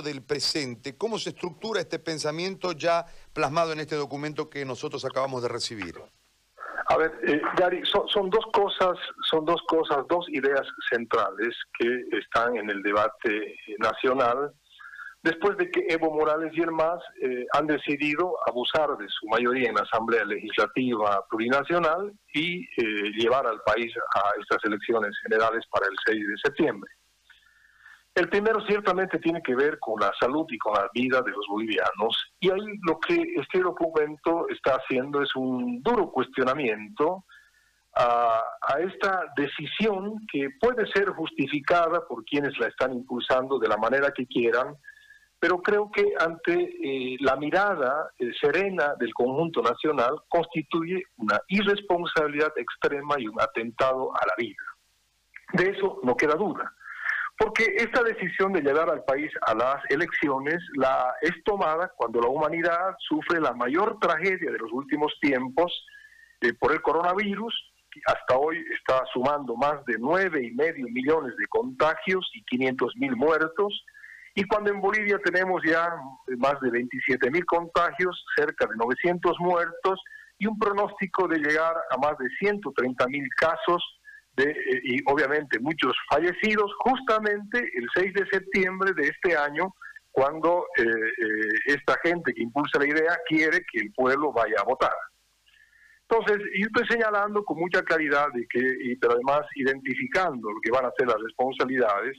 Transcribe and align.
del 0.00 0.22
presente, 0.22 0.96
¿cómo 0.96 1.18
se 1.18 1.30
estructura 1.30 1.80
este 1.80 1.98
pensamiento 1.98 2.72
ya 2.72 3.04
plasmado 3.34 3.72
en 3.72 3.80
este 3.80 3.96
documento 3.96 4.48
que 4.48 4.64
nosotros 4.64 5.04
acabamos 5.04 5.42
de 5.42 5.48
recibir? 5.48 5.96
A 6.86 6.96
ver, 6.96 7.12
eh, 7.26 7.40
Gary, 7.56 7.82
son, 7.84 8.30
dos 8.30 8.44
cosas, 8.52 8.98
son 9.30 9.44
dos 9.44 9.60
cosas, 9.68 9.98
dos 10.08 10.26
ideas 10.30 10.66
centrales 10.90 11.54
que 11.78 12.04
están 12.18 12.56
en 12.56 12.70
el 12.70 12.82
debate 12.82 13.56
nacional 13.78 14.52
después 15.22 15.56
de 15.56 15.70
que 15.70 15.86
Evo 15.88 16.12
Morales 16.12 16.52
y 16.54 16.60
el 16.60 16.72
MAS 16.72 17.00
eh, 17.20 17.46
han 17.52 17.66
decidido 17.66 18.34
abusar 18.46 18.96
de 18.98 19.06
su 19.08 19.26
mayoría 19.28 19.68
en 19.68 19.76
la 19.76 19.82
Asamblea 19.82 20.24
Legislativa 20.24 21.24
Plurinacional 21.30 22.12
y 22.34 22.62
eh, 22.62 23.12
llevar 23.16 23.46
al 23.46 23.60
país 23.62 23.92
a 24.14 24.40
estas 24.40 24.58
elecciones 24.64 25.16
generales 25.22 25.64
para 25.70 25.86
el 25.86 25.96
6 26.06 26.18
de 26.18 26.36
septiembre. 26.44 26.90
El 28.14 28.28
primero 28.28 28.60
ciertamente 28.66 29.18
tiene 29.18 29.42
que 29.42 29.54
ver 29.54 29.78
con 29.78 29.98
la 29.98 30.12
salud 30.20 30.44
y 30.50 30.58
con 30.58 30.74
la 30.74 30.90
vida 30.92 31.22
de 31.22 31.30
los 31.30 31.46
bolivianos 31.48 32.34
y 32.40 32.50
ahí 32.50 32.78
lo 32.86 32.98
que 33.00 33.14
este 33.36 33.60
documento 33.60 34.46
está 34.50 34.76
haciendo 34.76 35.22
es 35.22 35.34
un 35.34 35.82
duro 35.82 36.10
cuestionamiento 36.10 37.24
a, 37.94 38.42
esta 38.80 39.32
decisión 39.36 40.26
que 40.30 40.48
puede 40.60 40.86
ser 40.92 41.10
justificada 41.10 42.06
por 42.06 42.24
quienes 42.24 42.58
la 42.58 42.68
están 42.68 42.92
impulsando 42.92 43.58
de 43.58 43.68
la 43.68 43.76
manera 43.76 44.10
que 44.12 44.26
quieran, 44.26 44.76
pero 45.38 45.60
creo 45.60 45.90
que 45.90 46.12
ante 46.18 46.52
eh, 46.54 47.16
la 47.20 47.36
mirada 47.36 48.10
eh, 48.18 48.30
serena 48.40 48.94
del 48.98 49.12
conjunto 49.12 49.62
nacional 49.62 50.22
constituye 50.28 51.02
una 51.16 51.40
irresponsabilidad 51.48 52.52
extrema 52.56 53.16
y 53.18 53.26
un 53.26 53.40
atentado 53.40 54.14
a 54.14 54.26
la 54.26 54.34
vida. 54.38 54.62
De 55.52 55.70
eso 55.70 56.00
no 56.02 56.16
queda 56.16 56.34
duda. 56.34 56.72
Porque 57.42 57.64
esta 57.76 58.04
decisión 58.04 58.52
de 58.52 58.60
llevar 58.60 58.88
al 58.88 59.02
país 59.02 59.28
a 59.48 59.54
las 59.54 59.82
elecciones 59.88 60.62
la 60.76 61.12
es 61.22 61.32
tomada 61.44 61.90
cuando 61.96 62.20
la 62.20 62.28
humanidad 62.28 62.94
sufre 63.00 63.40
la 63.40 63.52
mayor 63.52 63.98
tragedia 64.00 64.52
de 64.52 64.58
los 64.58 64.70
últimos 64.70 65.12
tiempos 65.20 65.72
eh, 66.40 66.52
por 66.54 66.70
el 66.70 66.80
coronavirus, 66.80 67.52
que 67.90 68.00
hasta 68.06 68.36
hoy 68.36 68.64
está 68.78 69.02
sumando 69.12 69.56
más 69.56 69.84
de 69.86 69.96
nueve 69.98 70.46
y 70.46 70.52
medio 70.52 70.86
millones 70.86 71.34
de 71.36 71.46
contagios 71.48 72.30
y 72.32 72.44
500 72.44 72.92
mil 72.94 73.16
muertos, 73.16 73.84
y 74.36 74.44
cuando 74.44 74.70
en 74.70 74.80
Bolivia 74.80 75.18
tenemos 75.24 75.62
ya 75.66 75.92
más 76.38 76.60
de 76.60 76.70
27 76.70 77.28
mil 77.32 77.44
contagios, 77.44 78.24
cerca 78.36 78.68
de 78.68 78.76
900 78.76 79.36
muertos 79.40 80.00
y 80.38 80.46
un 80.46 80.56
pronóstico 80.60 81.26
de 81.26 81.38
llegar 81.38 81.74
a 81.90 81.96
más 81.96 82.16
de 82.18 82.28
130 82.38 83.04
mil 83.08 83.28
casos 83.36 83.82
de, 84.36 84.50
eh, 84.50 84.80
y 84.84 84.98
obviamente 85.06 85.58
muchos 85.60 85.94
fallecidos, 86.10 86.70
justamente 86.78 87.58
el 87.58 87.86
6 87.94 88.14
de 88.14 88.26
septiembre 88.26 88.92
de 88.94 89.08
este 89.08 89.36
año, 89.36 89.74
cuando 90.10 90.66
eh, 90.76 90.82
eh, 90.84 91.52
esta 91.66 91.98
gente 92.02 92.32
que 92.34 92.42
impulsa 92.42 92.78
la 92.78 92.86
idea 92.86 93.18
quiere 93.26 93.60
que 93.70 93.80
el 93.80 93.92
pueblo 93.94 94.32
vaya 94.32 94.56
a 94.60 94.64
votar. 94.64 94.94
Entonces, 96.08 96.38
yo 96.58 96.66
estoy 96.66 96.86
señalando 96.88 97.42
con 97.44 97.58
mucha 97.58 97.82
claridad, 97.82 98.28
de 98.34 98.46
que, 98.48 98.96
pero 99.00 99.14
además 99.14 99.46
identificando 99.54 100.50
lo 100.50 100.60
que 100.60 100.70
van 100.70 100.84
a 100.84 100.92
ser 100.98 101.06
las 101.06 101.16
responsabilidades, 101.18 102.16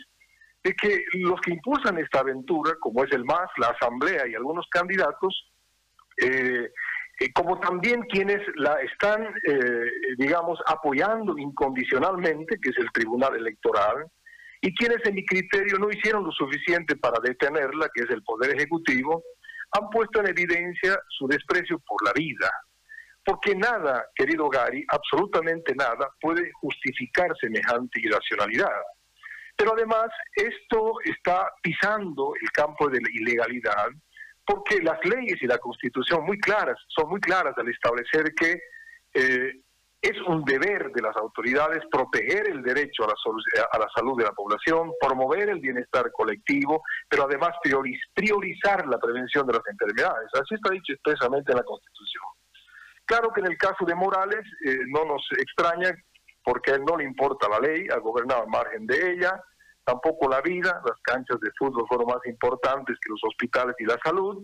de 0.64 0.74
que 0.74 1.04
los 1.14 1.40
que 1.42 1.54
impulsan 1.54 2.00
esta 2.00 2.22
aventura, 2.22 2.74
como 2.80 3.04
es 3.04 3.12
el 3.12 3.26
MAS, 3.26 3.50
la 3.58 3.68
Asamblea 3.68 4.28
y 4.28 4.34
algunos 4.34 4.66
candidatos, 4.72 5.54
eh, 6.18 6.70
como 7.34 7.60
también 7.60 8.02
quienes 8.04 8.42
la 8.56 8.76
están, 8.82 9.24
eh, 9.48 9.92
digamos, 10.18 10.60
apoyando 10.66 11.38
incondicionalmente, 11.38 12.58
que 12.62 12.70
es 12.70 12.78
el 12.78 12.92
Tribunal 12.92 13.36
Electoral, 13.36 14.08
y 14.62 14.74
quienes 14.76 15.06
en 15.06 15.16
mi 15.16 15.26
criterio 15.26 15.78
no 15.78 15.90
hicieron 15.90 16.24
lo 16.24 16.32
suficiente 16.32 16.96
para 16.96 17.20
detenerla, 17.22 17.90
que 17.94 18.04
es 18.04 18.10
el 18.10 18.24
Poder 18.24 18.56
Ejecutivo, 18.56 19.24
han 19.72 19.90
puesto 19.90 20.20
en 20.22 20.28
evidencia 20.30 20.98
su 21.10 21.28
desprecio 21.28 21.80
por 21.80 22.04
la 22.06 22.14
vida. 22.14 22.50
Porque 23.26 23.56
nada, 23.56 24.06
querido 24.16 24.50
Gary, 24.50 24.86
absolutamente 24.90 25.74
nada, 25.76 26.10
puede 26.20 26.52
justificar 26.62 27.30
semejante 27.40 28.02
irracionalidad. 28.02 28.82
Pero 29.56 29.74
además, 29.74 30.08
esto 30.36 30.94
está 31.06 31.50
pisando 31.62 32.34
el 32.42 32.52
campo 32.52 32.90
de 32.90 33.00
la 33.02 33.10
ilegalidad, 33.14 33.90
porque 34.46 34.82
las 34.82 35.00
leyes 35.06 35.42
y 35.42 35.48
la 35.48 35.58
constitución 35.58 36.26
muy 36.26 36.40
claras, 36.40 36.78
son 36.88 37.10
muy 37.10 37.20
claras 37.20 37.58
al 37.58 37.70
establecer 37.70 38.34
que 38.36 38.62
eh, 39.14 39.54
es 40.02 40.22
un 40.28 40.44
deber 40.44 40.92
de 40.92 41.02
las 41.02 41.16
autoridades 41.16 41.82
proteger 41.90 42.50
el 42.50 42.62
derecho 42.62 43.06
a 43.06 43.08
la, 43.08 43.14
a 43.72 43.80
la, 43.80 43.88
salud 43.96 44.18
de 44.18 44.26
la 44.26 44.34
población, 44.34 44.92
promover 45.00 45.50
el 45.50 45.62
bienestar 45.62 46.12
colectivo, 46.12 46.84
pero 47.08 47.24
además 47.24 47.52
priorizar 48.14 48.86
la 48.88 49.00
prevención 49.00 49.48
de 49.48 49.54
las 49.54 49.64
enfermedades. 49.66 50.30
Así 50.34 50.56
está 50.56 50.72
dicho 50.72 50.92
expresamente 50.92 51.54
en 51.54 51.58
la 51.58 51.64
Constitución. 51.64 52.24
Claro 53.06 53.32
que 53.34 53.40
en 53.40 53.48
el 53.48 53.58
caso 53.58 53.86
de 53.86 53.96
Morales 53.96 54.46
eh, 54.66 54.78
no 54.88 55.06
nos 55.06 55.26
extraña 55.38 55.96
porque 56.44 56.72
a 56.72 56.76
él 56.76 56.84
no 56.86 56.98
le 56.98 57.06
importa 57.06 57.48
la 57.48 57.60
ley, 57.60 57.88
ha 57.90 58.00
gobernado 58.00 58.42
al 58.42 58.50
margen 58.50 58.86
de 58.86 59.14
ella, 59.14 59.42
tampoco 59.84 60.30
la 60.30 60.42
vida, 60.42 60.82
las 60.86 61.00
canchas 61.02 61.40
de 61.40 61.52
fútbol 61.58 61.86
fueron 61.88 62.08
más 62.08 62.26
importantes 62.26 62.98
que 63.00 63.10
los 63.10 63.22
hospitales 63.24 63.76
y 63.80 63.86
la 63.86 63.98
salud, 64.04 64.44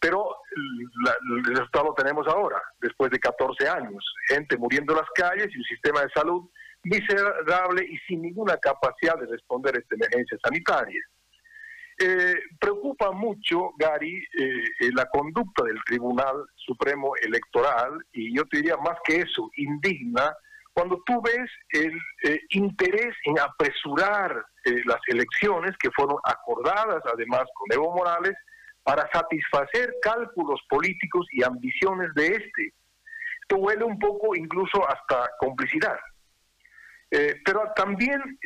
pero 0.00 0.36
el 0.56 1.44
resultado 1.44 1.86
lo 1.86 1.94
tenemos 1.94 2.26
ahora, 2.28 2.62
después 2.80 3.10
de 3.10 3.18
14 3.18 3.68
años, 3.68 4.04
gente 4.28 4.56
muriendo 4.56 4.92
en 4.92 5.00
las 5.00 5.10
calles 5.14 5.48
y 5.52 5.58
un 5.58 5.64
sistema 5.64 6.02
de 6.02 6.10
salud 6.10 6.48
miserable 6.84 7.84
y 7.84 7.98
sin 8.06 8.22
ninguna 8.22 8.56
capacidad 8.58 9.18
de 9.18 9.26
responder 9.26 9.74
a 9.74 9.80
esta 9.80 9.96
emergencia 9.96 10.38
sanitaria. 10.42 11.02
Eh, 12.00 12.36
preocupa 12.60 13.10
mucho, 13.10 13.72
Gary, 13.76 14.18
eh, 14.18 14.62
eh, 14.80 14.90
la 14.94 15.06
conducta 15.06 15.64
del 15.64 15.82
Tribunal 15.84 16.44
Supremo 16.54 17.12
Electoral 17.20 17.98
y 18.12 18.36
yo 18.36 18.44
te 18.46 18.58
diría 18.58 18.76
más 18.76 18.98
que 19.04 19.22
eso, 19.22 19.50
indigna 19.56 20.32
cuando 20.78 21.02
tú 21.04 21.20
ves 21.20 21.50
el 21.70 21.92
eh, 22.22 22.40
interés 22.50 23.12
en 23.24 23.36
apresurar 23.40 24.30
eh, 24.64 24.80
las 24.84 25.00
elecciones 25.08 25.76
que 25.76 25.90
fueron 25.90 26.18
acordadas 26.22 27.02
además 27.12 27.46
con 27.52 27.72
Evo 27.72 27.92
Morales 27.96 28.36
para 28.84 29.10
satisfacer 29.12 29.92
cálculos 30.00 30.60
políticos 30.68 31.26
y 31.32 31.42
ambiciones 31.42 32.14
de 32.14 32.28
este. 32.28 32.74
Esto 33.40 33.56
huele 33.56 33.82
un 33.82 33.98
poco 33.98 34.36
incluso 34.36 34.88
hasta 34.88 35.28
complicidad. 35.40 35.98
Eh, 37.10 37.34
pero 37.44 37.72
también 37.74 38.38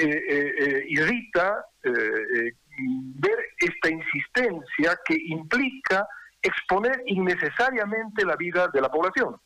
irrita 0.89 1.67
ver 1.83 3.39
esta 3.59 3.91
insistencia 3.91 4.99
que 5.05 5.17
implica 5.27 6.09
exponer 6.41 7.03
innecesariamente 7.05 8.25
la 8.25 8.37
vida 8.37 8.69
de 8.73 8.81
la 8.81 8.89
población. 8.89 9.37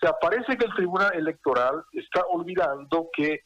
O 0.00 0.06
sea, 0.06 0.14
parece 0.20 0.56
que 0.56 0.64
el 0.64 0.74
Tribunal 0.74 1.10
Electoral 1.14 1.82
está 1.92 2.22
olvidando 2.30 3.08
que 3.12 3.40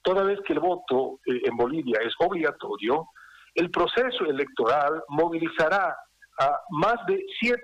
toda 0.00 0.24
vez 0.24 0.40
que 0.46 0.54
el 0.54 0.60
voto 0.60 1.20
eh, 1.26 1.42
en 1.44 1.56
Bolivia 1.56 2.00
es 2.02 2.14
obligatorio, 2.18 3.08
el 3.54 3.70
proceso 3.70 4.24
electoral 4.24 5.02
movilizará 5.08 5.94
a 6.40 6.60
más 6.70 6.94
de 7.06 7.22
7 7.40 7.58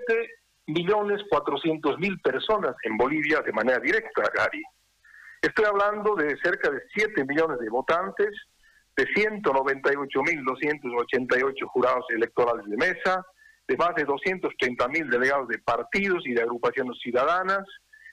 millones 0.67 1.23
400 1.27 1.97
mil 1.97 2.19
personas 2.21 2.75
en 2.83 2.97
Bolivia 2.97 3.41
de 3.41 3.51
manera 3.51 3.79
directa, 3.79 4.21
Gary. 4.35 4.61
Estoy 5.41 5.65
hablando 5.65 6.15
de 6.15 6.37
cerca 6.43 6.69
de 6.69 6.81
7 6.93 7.25
millones 7.25 7.57
de 7.59 7.69
votantes, 7.69 8.29
de 8.95 9.07
198 9.15 10.21
mil 10.21 10.43
288 10.43 11.67
jurados 11.69 12.05
electorales 12.09 12.65
de 12.67 12.77
mesa, 12.77 13.25
de 13.67 13.75
más 13.77 13.95
de 13.95 14.03
230 14.03 14.87
mil 14.89 15.09
delegados 15.09 15.47
de 15.47 15.57
partidos 15.59 16.27
y 16.27 16.33
de 16.33 16.43
agrupaciones 16.43 16.99
ciudadanas, 17.01 17.65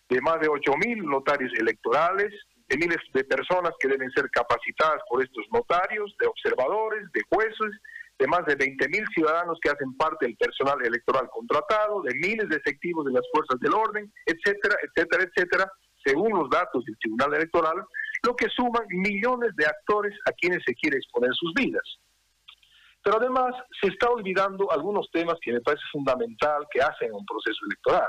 de 0.08 0.20
más 0.20 0.40
de 0.40 0.48
8.000 0.48 1.02
notarios 1.04 1.52
electorales, 1.58 2.32
de 2.68 2.76
miles 2.76 2.98
de 3.12 3.24
personas 3.24 3.72
que 3.78 3.88
deben 3.88 4.10
ser 4.10 4.28
capacitadas 4.30 5.00
por 5.08 5.22
estos 5.22 5.44
notarios, 5.52 6.14
de 6.20 6.26
observadores, 6.26 7.10
de 7.12 7.22
jueces, 7.28 7.80
de 8.18 8.26
más 8.26 8.44
de 8.46 8.56
20.000 8.56 9.04
ciudadanos 9.14 9.58
que 9.60 9.70
hacen 9.70 9.96
parte 9.96 10.26
del 10.26 10.36
personal 10.36 10.78
electoral 10.84 11.28
contratado, 11.30 12.02
de 12.02 12.14
miles 12.14 12.48
de 12.48 12.56
efectivos 12.56 13.04
de 13.04 13.12
las 13.12 13.24
fuerzas 13.32 13.60
del 13.60 13.74
orden, 13.74 14.10
etcétera, 14.24 14.76
etcétera, 14.82 15.24
etcétera, 15.24 15.72
según 16.04 16.38
los 16.38 16.48
datos 16.50 16.84
del 16.84 16.96
Tribunal 16.98 17.34
Electoral, 17.34 17.84
lo 18.24 18.34
que 18.36 18.48
suman 18.48 18.86
millones 18.88 19.50
de 19.56 19.66
actores 19.66 20.14
a 20.26 20.32
quienes 20.32 20.62
se 20.64 20.74
quiere 20.74 20.96
exponer 20.96 21.30
sus 21.34 21.52
vidas. 21.54 21.82
Pero 23.02 23.18
además 23.18 23.54
se 23.80 23.88
está 23.88 24.08
olvidando 24.08 24.70
algunos 24.72 25.08
temas 25.12 25.36
que 25.40 25.52
me 25.52 25.60
parece 25.60 25.84
fundamental 25.92 26.66
que 26.70 26.80
hacen 26.80 27.12
un 27.12 27.24
proceso 27.24 27.58
electoral 27.66 28.08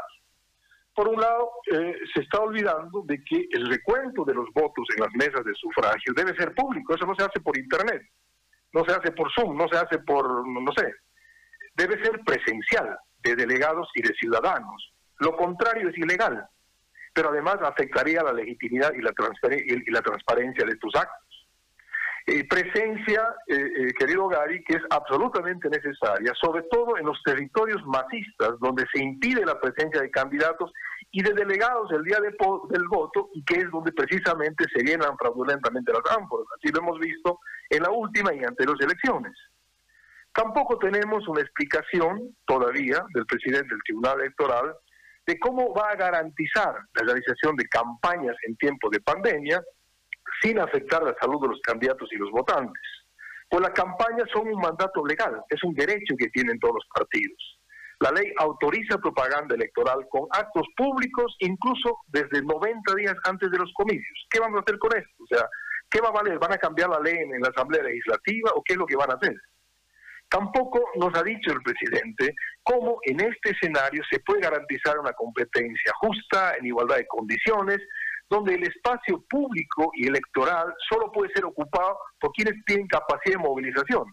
por 0.97 1.09
un 1.09 1.21
lado, 1.21 1.51
eh, 1.71 1.93
se 2.11 2.21
está 2.21 2.39
olvidando 2.39 3.03
de 3.05 3.23
que 3.23 3.47
el 3.51 3.69
recuento 3.69 4.25
de 4.25 4.33
los 4.33 4.47
votos 4.51 4.83
en 4.95 5.03
las 5.03 5.13
mesas 5.13 5.45
de 5.45 5.53
sufragio 5.53 6.11
debe 6.15 6.35
ser 6.35 6.55
público, 6.55 6.95
eso 6.95 7.05
no 7.05 7.13
se 7.13 7.23
hace 7.23 7.39
por 7.39 7.55
Internet, 7.55 8.01
no 8.73 8.83
se 8.83 8.93
hace 8.93 9.11
por 9.11 9.31
Zoom, 9.31 9.55
no 9.55 9.67
se 9.67 9.77
hace 9.77 9.99
por, 9.99 10.25
no 10.47 10.71
sé, 10.75 10.91
debe 11.75 12.03
ser 12.03 12.19
presencial, 12.25 12.97
de 13.19 13.35
delegados 13.35 13.87
y 13.93 14.01
de 14.01 14.15
ciudadanos. 14.15 14.91
Lo 15.19 15.37
contrario 15.37 15.87
es 15.87 15.97
ilegal, 15.99 16.43
pero 17.13 17.29
además 17.29 17.57
afectaría 17.61 18.23
la 18.23 18.33
legitimidad 18.33 18.91
y 18.93 19.03
la, 19.03 19.13
y 19.53 19.91
la 19.91 20.01
transparencia 20.01 20.65
de 20.65 20.71
estos 20.71 20.95
actos. 20.95 21.26
Presencia, 22.49 23.23
eh, 23.47 23.55
eh, 23.55 23.93
querido 23.97 24.27
Gary, 24.27 24.61
que 24.65 24.75
es 24.75 24.83
absolutamente 24.89 25.69
necesaria, 25.69 26.33
sobre 26.39 26.63
todo 26.63 26.97
en 26.97 27.05
los 27.05 27.17
territorios 27.23 27.81
masistas, 27.85 28.59
donde 28.59 28.85
se 28.93 29.01
impide 29.01 29.45
la 29.45 29.57
presencia 29.59 30.01
de 30.01 30.11
candidatos 30.11 30.71
y 31.11 31.23
de 31.23 31.33
delegados 31.33 31.89
el 31.93 32.03
día 32.03 32.17
del 32.19 32.87
voto, 32.89 33.29
y 33.33 33.45
que 33.45 33.61
es 33.61 33.71
donde 33.71 33.93
precisamente 33.93 34.65
se 34.75 34.83
llenan 34.83 35.17
fraudulentamente 35.17 35.93
las 35.93 36.17
ánforas. 36.17 36.47
Así 36.57 36.69
lo 36.73 36.81
hemos 36.81 36.99
visto 36.99 37.39
en 37.69 37.83
la 37.83 37.91
última 37.91 38.33
y 38.33 38.43
anteriores 38.43 38.85
elecciones. 38.85 39.33
Tampoco 40.33 40.77
tenemos 40.79 41.25
una 41.29 41.41
explicación 41.41 42.35
todavía 42.45 43.05
del 43.13 43.25
presidente 43.25 43.69
del 43.69 43.83
Tribunal 43.85 44.19
Electoral 44.19 44.75
de 45.25 45.39
cómo 45.39 45.73
va 45.73 45.91
a 45.91 45.95
garantizar 45.95 46.75
la 46.93 47.05
realización 47.05 47.55
de 47.55 47.67
campañas 47.69 48.35
en 48.45 48.55
tiempo 48.57 48.89
de 48.89 48.99
pandemia 48.99 49.61
sin 50.41 50.59
afectar 50.59 51.03
la 51.03 51.15
salud 51.19 51.41
de 51.41 51.49
los 51.49 51.61
candidatos 51.61 52.09
y 52.11 52.17
los 52.17 52.31
votantes. 52.31 52.83
Pues 53.49 53.61
las 53.61 53.71
campañas 53.71 54.27
son 54.33 54.47
un 54.47 54.59
mandato 54.59 55.05
legal, 55.05 55.41
es 55.49 55.63
un 55.63 55.73
derecho 55.73 56.15
que 56.17 56.27
tienen 56.29 56.59
todos 56.59 56.75
los 56.75 56.85
partidos. 56.93 57.59
La 57.99 58.11
ley 58.11 58.31
autoriza 58.37 58.99
propaganda 58.99 59.55
electoral 59.55 60.05
con 60.09 60.27
actos 60.31 60.67
públicos, 60.75 61.35
incluso 61.39 61.99
desde 62.07 62.43
90 62.43 62.95
días 62.95 63.15
antes 63.23 63.49
de 63.49 63.57
los 63.57 63.71
comicios. 63.73 64.27
¿Qué 64.29 64.39
vamos 64.39 64.59
a 64.59 64.61
hacer 64.61 64.77
con 64.77 64.95
esto? 64.95 65.23
O 65.23 65.27
sea, 65.27 65.47
¿qué 65.89 65.99
va 65.99 66.09
a 66.09 66.11
valer? 66.11 66.37
¿Van 66.37 66.53
a 66.53 66.57
cambiar 66.57 66.89
la 66.89 66.99
ley 66.99 67.15
en 67.17 67.41
la 67.41 67.49
Asamblea 67.49 67.81
Legislativa 67.83 68.51
o 68.53 68.61
qué 68.63 68.73
es 68.73 68.79
lo 68.79 68.85
que 68.85 68.97
van 68.97 69.09
a 69.09 69.15
hacer? 69.15 69.33
Tampoco 70.29 70.89
nos 70.97 71.17
ha 71.17 71.23
dicho 71.23 71.51
el 71.51 71.61
presidente 71.61 72.35
cómo 72.61 72.99
en 73.03 73.21
este 73.21 73.51
escenario 73.51 74.03
se 74.11 74.19
puede 74.19 74.41
garantizar 74.41 74.99
una 74.99 75.13
competencia 75.13 75.91
justa, 76.01 76.55
en 76.57 76.65
igualdad 76.65 76.97
de 76.97 77.07
condiciones, 77.07 77.79
donde 78.29 78.55
el 78.55 78.63
espacio 78.63 79.23
público 79.29 79.91
y 79.95 80.07
electoral 80.07 80.73
solo 80.89 81.11
puede 81.11 81.31
ser 81.33 81.45
ocupado 81.45 81.97
por 82.19 82.31
quienes 82.33 82.55
tienen 82.65 82.87
capacidad 82.87 83.37
de 83.37 83.47
movilización. 83.47 84.05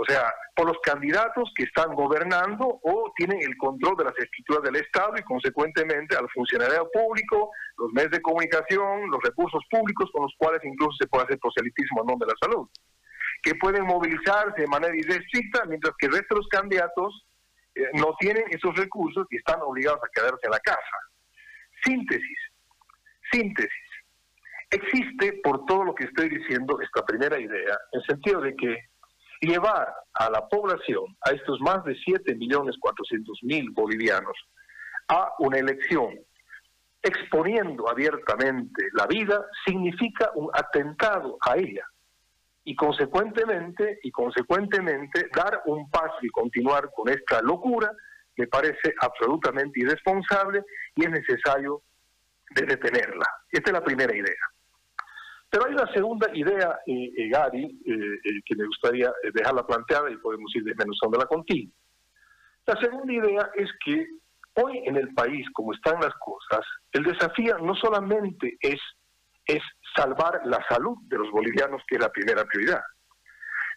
O 0.00 0.04
sea, 0.06 0.32
por 0.56 0.66
los 0.66 0.78
candidatos 0.82 1.52
que 1.54 1.64
están 1.64 1.94
gobernando 1.94 2.80
o 2.82 3.12
tienen 3.16 3.38
el 3.42 3.54
control 3.58 3.96
de 3.98 4.04
las 4.04 4.18
estructuras 4.18 4.62
del 4.62 4.76
Estado 4.76 5.12
y 5.18 5.22
consecuentemente 5.24 6.16
al 6.16 6.26
funcionario 6.30 6.88
público, 6.90 7.50
los 7.76 7.92
medios 7.92 8.12
de 8.12 8.22
comunicación, 8.22 9.10
los 9.10 9.22
recursos 9.22 9.62
públicos 9.70 10.08
con 10.10 10.22
los 10.22 10.34
cuales 10.38 10.62
incluso 10.64 10.96
se 10.98 11.06
puede 11.06 11.24
hacer 11.24 11.38
proselitismo 11.38 12.00
a 12.00 12.06
nombre 12.06 12.26
de 12.26 12.32
la 12.32 12.48
salud, 12.48 12.66
que 13.42 13.54
pueden 13.56 13.84
movilizarse 13.84 14.62
de 14.62 14.66
manera 14.68 14.96
irrestricta 14.96 15.66
mientras 15.66 15.92
que 15.98 16.06
el 16.06 16.12
resto 16.12 16.34
de 16.34 16.40
los 16.40 16.48
candidatos 16.48 17.26
eh, 17.74 17.82
no 17.92 18.14
tienen 18.18 18.44
esos 18.48 18.74
recursos 18.76 19.26
y 19.28 19.36
están 19.36 19.60
obligados 19.60 20.00
a 20.02 20.08
quedarse 20.14 20.44
en 20.44 20.50
la 20.50 20.60
casa. 20.60 20.96
Síntesis. 21.84 22.38
Síntesis. 23.30 23.70
Existe, 24.70 25.40
por 25.42 25.64
todo 25.66 25.84
lo 25.84 25.94
que 25.94 26.04
estoy 26.04 26.28
diciendo, 26.28 26.78
esta 26.80 27.04
primera 27.04 27.38
idea, 27.38 27.76
en 27.92 28.02
sentido 28.02 28.40
de 28.40 28.54
que 28.54 28.76
llevar 29.40 29.92
a 30.14 30.30
la 30.30 30.46
población, 30.48 31.04
a 31.22 31.30
estos 31.30 31.60
más 31.60 31.82
de 31.84 31.96
7 32.04 32.34
millones 32.36 32.76
400 32.80 33.38
mil 33.42 33.70
bolivianos, 33.70 34.36
a 35.08 35.32
una 35.40 35.58
elección 35.58 36.14
exponiendo 37.02 37.88
abiertamente 37.88 38.84
la 38.92 39.06
vida, 39.06 39.44
significa 39.66 40.30
un 40.34 40.50
atentado 40.52 41.38
a 41.40 41.56
ella. 41.56 41.84
Y 42.62 42.76
consecuentemente, 42.76 43.98
y 44.02 44.10
consecuentemente, 44.10 45.28
dar 45.34 45.62
un 45.64 45.90
paso 45.90 46.18
y 46.22 46.28
continuar 46.28 46.90
con 46.94 47.08
esta 47.08 47.40
locura 47.40 47.90
me 48.36 48.46
parece 48.46 48.94
absolutamente 49.00 49.80
irresponsable 49.80 50.62
y 50.94 51.04
es 51.04 51.10
necesario 51.10 51.82
de 52.50 52.66
detenerla. 52.66 53.26
Esta 53.50 53.70
es 53.70 53.72
la 53.72 53.84
primera 53.84 54.14
idea. 54.14 54.50
Pero 55.50 55.66
hay 55.66 55.72
una 55.72 55.92
segunda 55.92 56.28
idea, 56.32 56.78
eh, 56.86 57.10
eh 57.16 57.28
Gary, 57.28 57.64
eh, 57.64 57.92
eh, 57.92 58.40
que 58.44 58.54
me 58.56 58.66
gustaría 58.66 59.12
dejarla 59.34 59.66
planteada 59.66 60.10
y 60.10 60.16
podemos 60.18 60.54
ir 60.54 60.64
la 60.64 61.26
contigo. 61.26 61.72
La 62.66 62.76
segunda 62.80 63.12
idea 63.12 63.50
es 63.56 63.68
que 63.84 64.06
hoy 64.54 64.82
en 64.84 64.96
el 64.96 65.12
país, 65.14 65.44
como 65.52 65.74
están 65.74 66.00
las 66.00 66.14
cosas, 66.20 66.64
el 66.92 67.02
desafío 67.02 67.58
no 67.58 67.74
solamente 67.74 68.56
es, 68.60 68.80
es 69.44 69.62
salvar 69.96 70.40
la 70.44 70.64
salud 70.68 70.96
de 71.08 71.18
los 71.18 71.30
bolivianos, 71.32 71.82
que 71.88 71.96
es 71.96 72.00
la 72.00 72.12
primera 72.12 72.44
prioridad, 72.44 72.82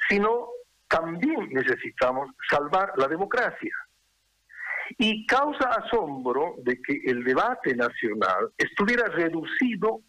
sino 0.08 0.50
también 0.88 1.50
necesitamos 1.50 2.30
salvar 2.50 2.94
la 2.98 3.08
democracia. 3.08 3.76
Y 4.98 5.26
causa 5.26 5.70
asombro 5.70 6.56
de 6.64 6.80
que 6.82 7.02
el 7.06 7.24
debate 7.24 7.76
nacional 7.76 8.52
estuviera 8.58 9.06
reducido 9.08 10.02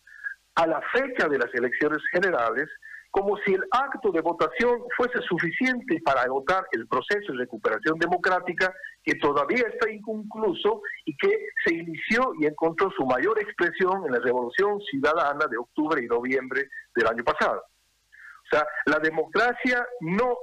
a 0.55 0.67
la 0.67 0.81
fecha 0.93 1.29
de 1.29 1.39
las 1.39 1.53
elecciones 1.55 1.99
generales 2.13 2.69
como 3.15 3.37
si 3.47 3.55
el 3.55 3.63
acto 3.71 4.11
de 4.11 4.21
votación 4.21 4.83
fuese 4.97 5.21
suficiente 5.23 6.01
para 6.05 6.23
agotar 6.23 6.67
el 6.73 6.89
proceso 6.89 7.33
de 7.33 7.39
recuperación 7.39 7.97
democrática 7.97 8.75
que 9.05 9.15
todavía 9.15 9.69
está 9.69 9.89
inconcluso 9.89 10.83
y 11.05 11.17
que 11.19 11.31
se 11.65 11.75
inició 11.75 12.33
y 12.41 12.47
encontró 12.47 12.91
su 12.91 13.07
mayor 13.07 13.41
expresión 13.41 14.05
en 14.05 14.15
la 14.15 14.19
Revolución 14.19 14.81
Ciudadana 14.81 15.47
de 15.49 15.59
octubre 15.59 16.03
y 16.03 16.09
noviembre 16.09 16.69
del 16.97 17.07
año 17.07 17.23
pasado. 17.23 17.63
O 17.63 18.49
sea, 18.51 18.67
la 18.87 18.99
democracia 18.99 19.87
no 20.01 20.37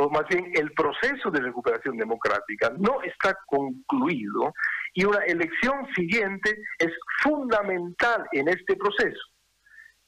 o 0.00 0.08
más 0.10 0.26
bien 0.28 0.52
el 0.54 0.72
proceso 0.72 1.28
de 1.30 1.40
recuperación 1.40 1.96
democrática 1.96 2.72
no 2.78 3.02
está 3.02 3.36
concluido 3.46 4.54
y 4.94 5.04
una 5.04 5.24
elección 5.24 5.86
siguiente 5.94 6.56
es 6.78 6.92
fundamental 7.20 8.24
en 8.30 8.48
este 8.48 8.76
proceso. 8.76 9.20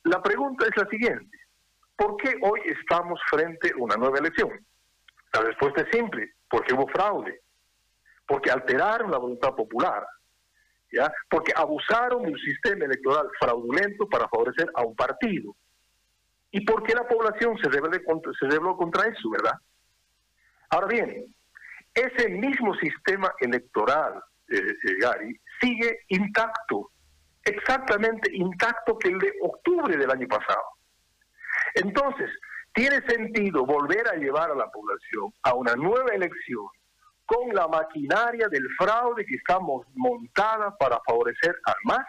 La 0.04 0.22
pregunta 0.22 0.66
es 0.66 0.76
la 0.76 0.88
siguiente, 0.88 1.36
¿por 1.96 2.16
qué 2.18 2.36
hoy 2.40 2.60
estamos 2.66 3.20
frente 3.28 3.72
a 3.72 3.82
una 3.82 3.96
nueva 3.96 4.18
elección? 4.18 4.64
La 5.32 5.40
respuesta 5.42 5.82
es 5.82 5.88
simple, 5.90 6.34
porque 6.48 6.72
hubo 6.72 6.86
fraude, 6.86 7.40
porque 8.28 8.52
alteraron 8.52 9.10
la 9.10 9.18
voluntad 9.18 9.56
popular, 9.56 10.06
¿ya? 10.92 11.12
porque 11.28 11.52
abusaron 11.56 12.22
de 12.22 12.30
un 12.30 12.38
sistema 12.38 12.84
electoral 12.84 13.28
fraudulento 13.40 14.08
para 14.08 14.28
favorecer 14.28 14.70
a 14.72 14.84
un 14.84 14.94
partido. 14.94 15.52
¿Y 16.52 16.64
por 16.64 16.84
qué 16.84 16.94
la 16.94 17.08
población 17.08 17.58
se 17.58 17.68
rebeló 17.68 18.04
contra, 18.04 18.32
se 18.38 18.58
contra 18.58 19.08
eso, 19.08 19.30
verdad? 19.30 19.58
Ahora 20.70 20.86
bien, 20.86 21.24
ese 21.94 22.28
mismo 22.28 22.74
sistema 22.76 23.32
electoral, 23.40 24.22
eh, 24.48 24.56
eh, 24.58 24.94
Gary, 25.00 25.40
sigue 25.60 26.00
intacto, 26.08 26.90
exactamente 27.44 28.30
intacto 28.32 28.96
que 28.98 29.08
el 29.08 29.18
de 29.18 29.32
octubre 29.42 29.96
del 29.96 30.10
año 30.10 30.28
pasado. 30.28 30.62
Entonces, 31.74 32.30
tiene 32.72 33.00
sentido 33.08 33.66
volver 33.66 34.06
a 34.08 34.16
llevar 34.16 34.50
a 34.50 34.54
la 34.54 34.70
población 34.70 35.32
a 35.42 35.54
una 35.54 35.74
nueva 35.74 36.14
elección 36.14 36.66
con 37.26 37.48
la 37.52 37.66
maquinaria 37.66 38.48
del 38.48 38.66
fraude 38.78 39.24
que 39.24 39.36
estamos 39.36 39.86
montada 39.94 40.76
para 40.76 41.00
favorecer 41.06 41.54
al 41.64 41.74
más. 41.84 42.06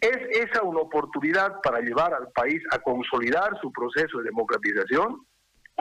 ¿Es 0.00 0.18
esa 0.30 0.62
una 0.62 0.80
oportunidad 0.80 1.60
para 1.62 1.80
llevar 1.80 2.14
al 2.14 2.30
país 2.32 2.62
a 2.70 2.78
consolidar 2.78 3.58
su 3.60 3.70
proceso 3.72 4.18
de 4.18 4.24
democratización? 4.24 5.26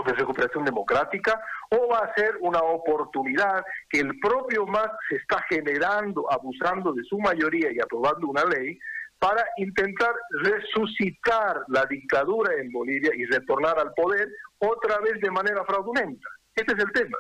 De 0.02 0.14
recuperación 0.14 0.66
democrática 0.66 1.40
o 1.70 1.88
va 1.88 2.00
a 2.00 2.14
ser 2.16 2.38
una 2.42 2.60
oportunidad 2.60 3.64
que 3.90 4.00
el 4.00 4.20
propio 4.20 4.66
MAS 4.66 4.90
se 5.08 5.18
está 5.18 5.44
generando, 5.48 6.30
abusando 6.32 6.94
de 6.94 7.04
su 7.04 7.20
mayoría 7.20 7.72
y 7.72 7.80
aprobando 7.80 8.28
una 8.28 8.44
ley 8.46 8.78
para 9.20 9.46
intentar 9.58 10.14
resucitar 10.42 11.64
la 11.68 11.86
dictadura 11.86 12.56
en 12.56 12.72
Bolivia 12.72 13.12
y 13.16 13.26
retornar 13.26 13.80
al 13.80 13.94
poder 13.94 14.28
otra 14.58 15.00
vez 15.00 15.22
de 15.22 15.32
manera 15.32 15.64
fraudulenta. 15.64 16.28
Este 16.56 16.74
es 16.74 16.80
el 16.80 16.92
tema. 16.92 17.18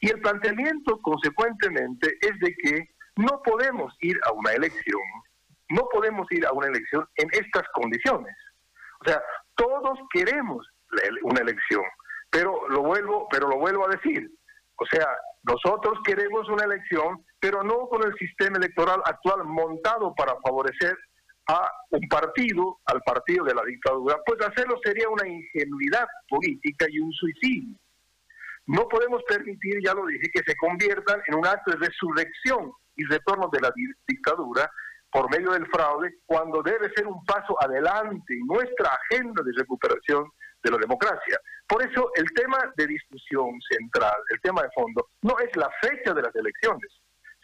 Y 0.00 0.10
el 0.10 0.20
planteamiento, 0.20 0.98
consecuentemente, 1.00 2.16
es 2.20 2.38
de 2.40 2.54
que 2.56 2.88
no 3.16 3.40
podemos 3.44 3.94
ir 4.00 4.18
a 4.24 4.32
una 4.32 4.52
elección, 4.52 5.00
no 5.68 5.88
podemos 5.92 6.26
ir 6.32 6.44
a 6.44 6.52
una 6.52 6.66
elección 6.66 7.06
en 7.16 7.28
estas 7.32 7.68
condiciones. 7.72 8.34
O 9.00 9.04
sea, 9.04 9.22
todos 9.54 9.98
queremos 10.12 10.66
una 11.22 11.40
elección. 11.40 11.82
Pero 12.30 12.68
lo 12.68 12.82
vuelvo, 12.82 13.28
pero 13.30 13.48
lo 13.48 13.58
vuelvo 13.58 13.86
a 13.86 13.90
decir. 13.90 14.30
O 14.76 14.86
sea, 14.86 15.06
nosotros 15.42 15.98
queremos 16.04 16.48
una 16.48 16.64
elección, 16.64 17.24
pero 17.40 17.62
no 17.62 17.88
con 17.88 18.02
el 18.04 18.14
sistema 18.14 18.58
electoral 18.58 19.00
actual 19.04 19.44
montado 19.44 20.14
para 20.14 20.34
favorecer 20.40 20.96
a 21.48 21.68
un 21.90 22.08
partido, 22.08 22.78
al 22.86 23.00
partido 23.02 23.44
de 23.44 23.54
la 23.54 23.64
dictadura, 23.64 24.16
pues 24.24 24.40
hacerlo 24.40 24.78
sería 24.84 25.08
una 25.08 25.26
ingenuidad 25.26 26.06
política 26.28 26.86
y 26.88 27.00
un 27.00 27.12
suicidio. 27.12 27.76
No 28.66 28.86
podemos 28.88 29.22
permitir, 29.24 29.80
ya 29.84 29.92
lo 29.92 30.06
dije, 30.06 30.30
que 30.32 30.42
se 30.46 30.56
conviertan 30.56 31.20
en 31.26 31.34
un 31.34 31.46
acto 31.46 31.72
de 31.72 31.86
resurrección 31.88 32.72
y 32.96 33.04
retorno 33.06 33.48
de 33.52 33.60
la 33.60 33.72
dictadura 34.06 34.70
por 35.10 35.30
medio 35.30 35.50
del 35.50 35.66
fraude, 35.66 36.14
cuando 36.24 36.62
debe 36.62 36.90
ser 36.94 37.06
un 37.06 37.22
paso 37.26 37.54
adelante 37.62 38.32
en 38.32 38.46
nuestra 38.46 38.88
agenda 38.88 39.42
de 39.42 39.52
recuperación 39.58 40.24
de 40.62 40.70
la 40.70 40.78
democracia. 40.78 41.38
Por 41.66 41.82
eso 41.82 42.10
el 42.14 42.26
tema 42.32 42.58
de 42.76 42.86
discusión 42.86 43.60
central, 43.70 44.16
el 44.30 44.40
tema 44.40 44.62
de 44.62 44.68
fondo, 44.74 45.08
no 45.22 45.38
es 45.38 45.54
la 45.56 45.70
fecha 45.80 46.12
de 46.14 46.22
las 46.22 46.34
elecciones, 46.34 46.90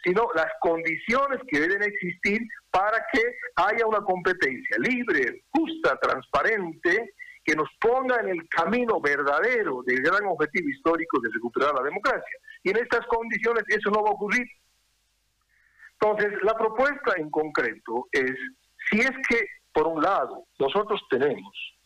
sino 0.03 0.27
las 0.35 0.51
condiciones 0.61 1.39
que 1.47 1.59
deben 1.59 1.83
existir 1.83 2.41
para 2.71 3.05
que 3.11 3.21
haya 3.55 3.85
una 3.85 4.01
competencia 4.01 4.77
libre, 4.79 5.43
justa, 5.49 5.97
transparente, 6.01 7.13
que 7.43 7.55
nos 7.55 7.69
ponga 7.79 8.19
en 8.21 8.29
el 8.29 8.47
camino 8.49 9.01
verdadero 9.01 9.81
del 9.85 10.01
gran 10.01 10.25
objetivo 10.25 10.69
histórico 10.69 11.19
de 11.19 11.29
recuperar 11.33 11.73
la 11.73 11.83
democracia. 11.83 12.37
Y 12.63 12.69
en 12.69 12.77
estas 12.77 13.05
condiciones 13.07 13.63
eso 13.67 13.89
no 13.89 14.03
va 14.03 14.09
a 14.09 14.13
ocurrir. 14.13 14.47
Entonces, 15.99 16.31
la 16.43 16.53
propuesta 16.53 17.13
en 17.17 17.29
concreto 17.29 18.07
es, 18.11 18.33
si 18.89 18.99
es 18.99 19.11
que, 19.27 19.45
por 19.73 19.87
un 19.87 20.01
lado, 20.01 20.45
nosotros 20.59 21.01
tenemos 21.09 21.78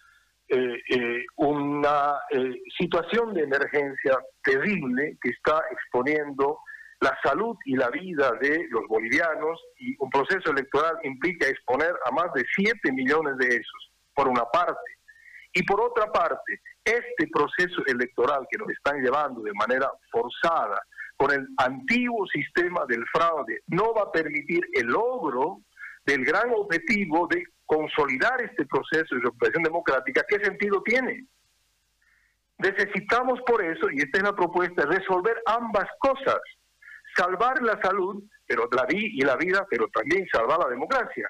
una 1.37 2.19
eh, 2.31 2.61
situación 2.77 3.33
de 3.33 3.43
emergencia 3.43 4.19
terrible 4.43 5.17
que 5.21 5.29
está 5.29 5.61
exponiendo 5.71 6.59
la 7.01 7.17
salud 7.23 7.57
y 7.65 7.75
la 7.75 7.89
vida 7.89 8.31
de 8.39 8.65
los 8.69 8.87
bolivianos 8.87 9.61
y 9.77 9.95
un 9.99 10.09
proceso 10.09 10.51
electoral 10.51 10.97
implica 11.03 11.47
exponer 11.47 11.93
a 12.05 12.11
más 12.11 12.33
de 12.33 12.45
7 12.55 12.91
millones 12.91 13.37
de 13.37 13.47
esos, 13.47 13.91
por 14.13 14.27
una 14.27 14.45
parte. 14.45 14.79
Y 15.53 15.63
por 15.63 15.81
otra 15.81 16.11
parte, 16.11 16.61
este 16.83 17.27
proceso 17.31 17.83
electoral 17.85 18.47
que 18.49 18.57
nos 18.57 18.69
están 18.69 19.01
llevando 19.01 19.41
de 19.41 19.53
manera 19.53 19.91
forzada 20.11 20.81
con 21.17 21.31
el 21.31 21.47
antiguo 21.57 22.25
sistema 22.27 22.85
del 22.87 23.05
fraude 23.13 23.61
no 23.67 23.93
va 23.93 24.03
a 24.03 24.11
permitir 24.11 24.61
el 24.73 24.87
logro 24.87 25.59
del 26.05 26.25
gran 26.25 26.49
objetivo 26.51 27.27
de 27.27 27.43
consolidar 27.65 28.41
este 28.41 28.65
proceso 28.65 29.15
de 29.15 29.21
recuperación 29.21 29.63
democrática, 29.63 30.23
¿qué 30.27 30.43
sentido 30.43 30.81
tiene? 30.83 31.27
Necesitamos 32.57 33.39
por 33.45 33.63
eso, 33.63 33.89
y 33.91 33.99
esta 33.99 34.19
es 34.19 34.23
la 34.23 34.35
propuesta, 34.35 34.85
resolver 34.85 35.35
ambas 35.45 35.87
cosas, 35.99 36.39
salvar 37.15 37.61
la 37.61 37.79
salud 37.81 38.23
pero 38.45 38.67
la 38.71 38.85
y 38.89 39.21
la 39.21 39.35
vida, 39.35 39.65
pero 39.69 39.87
también 39.87 40.27
salvar 40.31 40.59
la 40.59 40.69
democracia. 40.69 41.29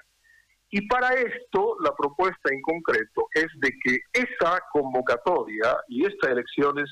Y 0.70 0.86
para 0.88 1.14
esto, 1.14 1.76
la 1.80 1.94
propuesta 1.94 2.52
en 2.52 2.60
concreto 2.62 3.28
es 3.32 3.46
de 3.60 3.70
que 3.82 3.98
esa 4.12 4.60
convocatoria 4.72 5.76
y 5.88 6.04
estas 6.04 6.32
elecciones 6.32 6.90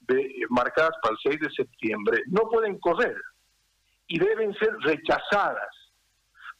de, 0.00 0.32
marcadas 0.50 0.92
para 1.02 1.14
el 1.14 1.32
6 1.32 1.40
de 1.40 1.50
septiembre 1.50 2.22
no 2.28 2.48
pueden 2.48 2.78
correr 2.78 3.16
y 4.06 4.18
deben 4.18 4.54
ser 4.54 4.70
rechazadas 4.80 5.73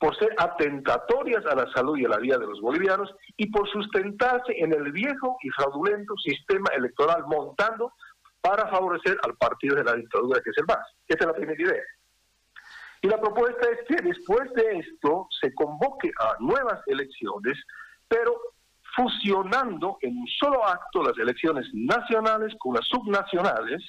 por 0.05 0.15
ser 0.19 0.35
atentatorias 0.37 1.47
a 1.47 1.55
la 1.55 1.67
salud 1.73 1.97
y 1.97 2.05
a 2.05 2.11
la 2.11 2.19
vida 2.19 2.37
de 2.37 2.47
los 2.47 2.61
bolivianos 2.61 3.11
y 3.39 3.47
por 3.47 3.67
sustentarse 3.71 4.53
en 4.59 4.75
el 4.75 4.93
viejo 4.93 5.39
y 5.43 5.49
fraudulento 5.49 6.15
sistema 6.19 6.69
electoral 6.77 7.25
montando 7.27 7.91
para 8.43 8.69
favorecer 8.69 9.17
al 9.23 9.35
partido 9.39 9.77
de 9.77 9.85
la 9.85 9.95
dictadura 9.95 10.43
que 10.43 10.51
es 10.51 10.59
el 10.59 10.67
MAS. 10.67 10.87
Esta 11.09 11.25
es 11.25 11.27
la 11.29 11.33
primera 11.33 11.63
idea. 11.63 11.83
Y 13.01 13.09
la 13.09 13.19
propuesta 13.19 13.67
es 13.71 13.79
que 13.89 14.03
después 14.07 14.53
de 14.53 14.81
esto 14.81 15.27
se 15.41 15.55
convoque 15.55 16.11
a 16.21 16.37
nuevas 16.39 16.83
elecciones, 16.87 17.57
pero 18.07 18.39
fusionando 18.95 19.97
en 20.03 20.19
un 20.19 20.27
solo 20.39 20.67
acto 20.67 21.03
las 21.03 21.17
elecciones 21.17 21.67
nacionales 21.73 22.55
con 22.59 22.75
las 22.75 22.87
subnacionales, 22.89 23.83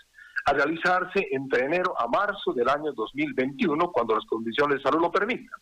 a 0.45 0.53
realizarse 0.53 1.27
entre 1.31 1.65
enero 1.65 1.93
a 1.99 2.07
marzo 2.07 2.53
del 2.53 2.69
año 2.69 2.93
2021, 2.93 3.91
cuando 3.91 4.15
las 4.15 4.25
condiciones 4.27 4.77
de 4.77 4.83
salud 4.83 5.01
lo 5.01 5.11
permitan. 5.11 5.59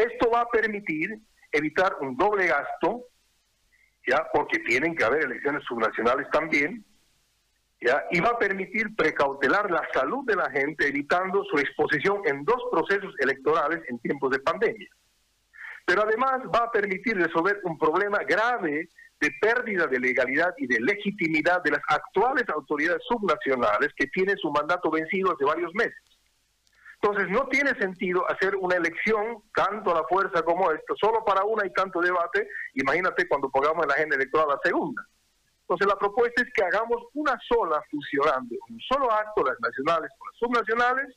Esto 0.00 0.30
va 0.30 0.40
a 0.40 0.48
permitir 0.48 1.18
evitar 1.52 1.96
un 2.00 2.16
doble 2.16 2.46
gasto, 2.46 3.04
ya 4.06 4.26
porque 4.32 4.58
tienen 4.60 4.96
que 4.96 5.04
haber 5.04 5.24
elecciones 5.24 5.62
subnacionales 5.64 6.26
también, 6.30 6.82
ya 7.82 8.04
y 8.10 8.20
va 8.20 8.30
a 8.30 8.38
permitir 8.38 8.96
precautelar 8.96 9.70
la 9.70 9.86
salud 9.92 10.24
de 10.26 10.36
la 10.36 10.50
gente, 10.50 10.88
evitando 10.88 11.44
su 11.44 11.58
exposición 11.58 12.22
en 12.24 12.44
dos 12.44 12.62
procesos 12.70 13.14
electorales 13.18 13.82
en 13.88 13.98
tiempos 13.98 14.30
de 14.30 14.38
pandemia. 14.38 14.88
Pero 15.84 16.02
además 16.02 16.40
va 16.54 16.64
a 16.64 16.72
permitir 16.72 17.18
resolver 17.18 17.60
un 17.64 17.76
problema 17.78 18.18
grave 18.24 18.88
de 19.20 19.30
pérdida 19.38 19.86
de 19.86 20.00
legalidad 20.00 20.54
y 20.56 20.66
de 20.66 20.80
legitimidad 20.80 21.62
de 21.62 21.72
las 21.72 21.82
actuales 21.88 22.48
autoridades 22.48 23.02
subnacionales 23.06 23.90
que 23.96 24.06
tienen 24.06 24.38
su 24.38 24.50
mandato 24.50 24.90
vencido 24.90 25.32
hace 25.32 25.44
varios 25.44 25.74
meses. 25.74 26.09
Entonces, 27.02 27.30
no 27.30 27.46
tiene 27.48 27.70
sentido 27.78 28.28
hacer 28.30 28.54
una 28.56 28.76
elección, 28.76 29.42
tanto 29.54 29.92
a 29.92 30.00
la 30.00 30.06
fuerza 30.06 30.42
como 30.42 30.70
esto, 30.70 30.94
solo 31.00 31.24
para 31.24 31.44
una 31.44 31.66
y 31.66 31.72
tanto 31.72 32.00
debate. 32.00 32.46
Imagínate 32.74 33.26
cuando 33.26 33.50
pongamos 33.50 33.82
en 33.84 33.88
la 33.88 33.94
agenda 33.94 34.16
electoral 34.16 34.48
la 34.48 34.60
segunda. 34.62 35.02
Entonces, 35.62 35.86
la 35.86 35.96
propuesta 35.96 36.42
es 36.42 36.52
que 36.52 36.64
hagamos 36.64 37.02
una 37.14 37.38
sola 37.48 37.80
fusionando 37.90 38.56
un 38.68 38.80
solo 38.80 39.10
acto 39.10 39.44
las 39.44 39.58
nacionales 39.60 40.10
con 40.18 40.28
las 40.28 40.38
subnacionales 40.38 41.16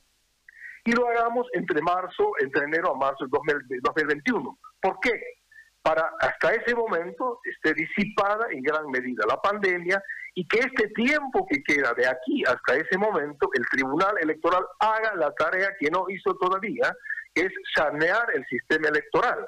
y 0.85 0.91
lo 0.91 1.07
hagamos 1.07 1.47
entre 1.53 1.81
marzo, 1.81 2.31
entre 2.39 2.65
enero 2.65 2.91
a 2.91 2.97
marzo 2.97 3.25
del 3.25 3.81
2021. 3.81 4.57
¿Por 4.81 4.99
qué? 4.99 5.11
Para 5.83 6.13
hasta 6.19 6.53
ese 6.53 6.73
momento 6.73 7.41
esté 7.43 7.73
disipada 7.73 8.47
en 8.51 8.63
gran 8.63 8.89
medida 8.89 9.25
la 9.27 9.35
pandemia 9.41 10.01
y 10.33 10.47
que 10.47 10.59
este 10.59 10.87
tiempo 10.95 11.45
que 11.45 11.61
queda 11.61 11.93
de 11.93 12.07
aquí 12.07 12.41
hasta 12.47 12.77
ese 12.77 12.97
momento, 12.97 13.49
el 13.53 13.65
Tribunal 13.67 14.15
Electoral 14.21 14.63
haga 14.79 15.13
la 15.15 15.33
tarea 15.35 15.75
que 15.77 15.91
no 15.91 16.05
hizo 16.09 16.35
todavía, 16.35 16.95
que 17.35 17.47
es 17.47 17.53
sanear 17.75 18.25
el 18.33 18.45
sistema 18.45 18.87
electoral. 18.87 19.45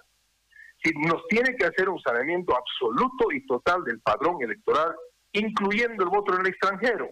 Si 0.84 0.92
nos 1.08 1.26
tiene 1.30 1.56
que 1.56 1.66
hacer 1.66 1.88
un 1.88 2.00
saneamiento 2.02 2.54
absoluto 2.56 3.32
y 3.32 3.46
total 3.48 3.86
del 3.86 4.02
padrón 4.02 4.44
electoral, 4.44 4.94
incluyendo 5.32 6.04
el 6.04 6.10
voto 6.10 6.34
en 6.36 6.42
el 6.42 6.48
extranjero. 6.48 7.10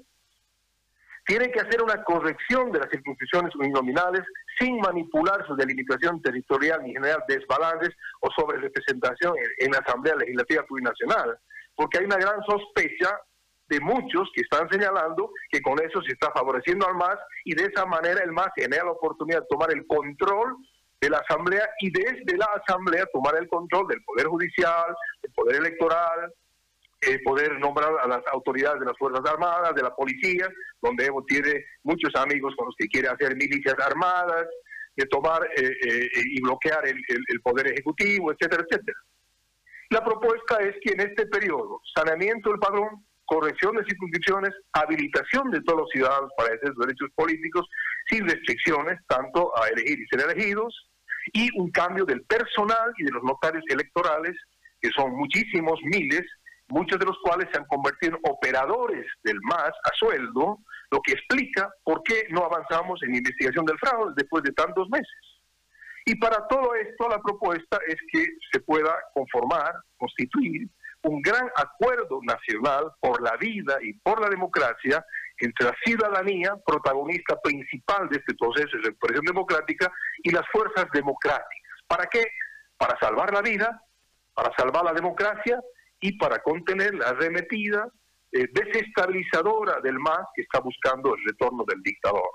Tiene 1.26 1.52
que 1.52 1.62
hacer 1.62 1.82
una 1.82 2.04
corrección 2.04 2.72
de 2.72 2.80
las 2.80 2.90
circunscripciones 2.90 3.56
uninominales 3.56 4.24
sin 4.60 4.78
manipular 4.80 5.46
su 5.48 5.56
delimitación 5.56 6.22
territorial 6.22 6.84
ni 6.84 6.94
generar 6.94 7.24
desbalances 7.28 7.96
o 8.20 8.30
sobre 8.32 8.60
representación 8.60 9.34
en 9.60 9.72
la 9.72 9.80
Asamblea 9.80 10.16
Legislativa 10.16 10.64
Plurinacional, 10.64 11.38
porque 11.76 12.00
hay 12.00 12.06
una 12.06 12.18
gran 12.18 12.44
sospecha 12.44 13.18
de 13.70 13.80
muchos 13.80 14.30
que 14.36 14.42
están 14.42 14.70
señalando 14.70 15.32
que 15.50 15.62
con 15.62 15.80
eso 15.82 16.02
se 16.02 16.12
está 16.12 16.32
favoreciendo 16.32 16.88
al 16.88 16.96
MAS 16.96 17.18
y 17.46 17.56
de 17.56 17.66
esa 17.66 17.86
manera 17.86 18.22
el 18.24 18.32
MAS 18.32 18.52
genera 18.56 18.84
la 18.84 18.92
oportunidad 18.92 19.42
de 19.42 19.48
tomar 19.50 19.72
el 19.72 19.88
control 19.88 20.58
de 21.00 21.10
la 21.10 21.18
Asamblea 21.20 21.68
y 21.80 21.92
desde 21.92 22.38
la 22.38 22.46
Asamblea 22.46 23.06
tomar 23.12 23.36
el 23.38 23.48
control 23.48 23.88
del 23.88 24.04
Poder 24.04 24.28
Judicial, 24.28 24.96
del 25.22 25.32
Poder 25.34 25.56
Electoral, 25.56 26.34
eh, 27.08 27.20
poder 27.24 27.60
nombrar 27.60 27.92
a 28.02 28.08
las 28.08 28.22
autoridades 28.28 28.80
de 28.80 28.86
las 28.88 28.98
Fuerzas 28.98 29.26
Armadas, 29.26 29.76
de 29.76 29.84
la 29.84 29.96
policía, 29.96 30.48
donde 30.82 31.06
Evo 31.06 31.24
tiene 31.26 31.66
muchos 31.84 32.14
amigos 32.16 32.54
con 32.56 32.68
los 32.68 32.76
que 32.78 32.88
quiere 32.88 33.08
hacer 33.08 33.36
milicias 33.36 33.76
armadas, 33.80 34.48
de 34.96 35.06
tomar 35.08 35.44
eh, 35.56 35.72
eh, 35.88 36.10
y 36.16 36.42
bloquear 36.42 36.88
el, 36.88 36.98
el 37.08 37.42
Poder 37.42 37.68
Ejecutivo, 37.68 38.32
etcétera, 38.32 38.64
etcétera. 38.68 38.98
La 39.90 40.04
propuesta 40.04 40.58
es 40.58 40.76
que 40.82 40.94
en 40.94 41.02
este 41.02 41.26
periodo, 41.28 41.82
saneamiento 41.96 42.50
del 42.50 42.60
padrón, 42.60 43.04
corrección 43.26 43.76
de 43.76 43.86
circunscripciones, 43.86 44.52
habilitación 44.74 45.50
de 45.52 45.62
todos 45.62 45.82
los 45.82 45.90
ciudadanos 45.90 46.30
para 46.38 46.50
ejercer 46.50 46.74
derechos 46.76 47.10
políticos 47.16 47.68
sin 48.10 48.28
restricciones, 48.28 49.00
tanto 49.08 49.52
a 49.58 49.68
elegir 49.70 50.00
y 50.00 50.08
ser 50.08 50.30
elegidos, 50.30 50.90
y 51.32 51.50
un 51.58 51.72
cambio 51.72 52.06
del 52.06 52.22
personal 52.24 52.92
y 52.98 53.04
de 53.04 53.12
los 53.12 53.24
notarios 53.24 53.64
electorales, 53.70 54.36
que 54.82 54.90
son 54.90 55.16
muchísimos 55.16 55.80
miles, 55.84 56.24
muchos 56.70 57.00
de 57.00 57.06
los 57.06 57.18
cuales 57.24 57.48
se 57.52 57.58
han 57.60 57.66
convertido 57.66 58.18
en 58.18 58.32
operadores 58.32 59.06
del 59.24 59.40
MAS 59.42 59.72
a 59.84 59.92
sueldo, 59.96 60.60
lo 60.92 61.02
que 61.02 61.14
explica 61.14 61.70
por 61.84 62.04
qué 62.04 62.28
no 62.30 62.46
avanzamos 62.46 63.02
en 63.04 63.16
investigación 63.16 63.66
del 63.66 63.78
fraude 63.80 64.14
después 64.16 64.44
de 64.44 64.52
tantos 64.54 64.88
meses. 64.90 65.34
Y 66.06 66.16
para 66.16 66.48
todo 66.48 66.76
esto 66.76 67.08
la 67.10 67.20
propuesta 67.20 67.80
es 67.88 67.96
que 68.12 68.26
se 68.52 68.60
pueda 68.60 68.96
conformar, 69.14 69.74
constituir 69.98 70.68
un 71.04 71.22
gran 71.22 71.50
acuerdo 71.56 72.20
nacional 72.24 72.92
por 73.00 73.22
la 73.22 73.36
vida 73.38 73.78
y 73.82 73.94
por 74.00 74.22
la 74.22 74.30
democracia 74.30 75.06
entre 75.38 75.68
la 75.68 75.76
ciudadanía, 75.84 76.56
protagonista 76.66 77.40
principal 77.42 78.08
de 78.10 78.18
este 78.18 78.34
proceso 78.36 78.78
de 78.78 78.84
recuperación 78.84 79.26
democrática, 79.26 79.92
y 80.24 80.32
las 80.32 80.48
fuerzas 80.52 80.86
democráticas. 80.94 81.80
¿Para 81.88 82.06
qué? 82.06 82.24
Para 82.78 82.98
salvar 83.00 83.34
la 83.34 83.42
vida, 83.42 83.82
para 84.34 84.56
salvar 84.56 84.86
la 84.86 84.94
democracia 84.94 85.60
y 86.04 86.18
para 86.18 86.44
contener 86.44 86.94
la 86.96 87.08
arremetida 87.08 87.88
eh, 88.30 88.48
desestabilizadora 88.52 89.80
del 89.82 89.98
MAS 90.00 90.28
que 90.36 90.42
está 90.42 90.60
buscando 90.60 91.16
el 91.16 91.24
retorno 91.26 91.64
del 91.66 91.82
dictador. 91.82 92.30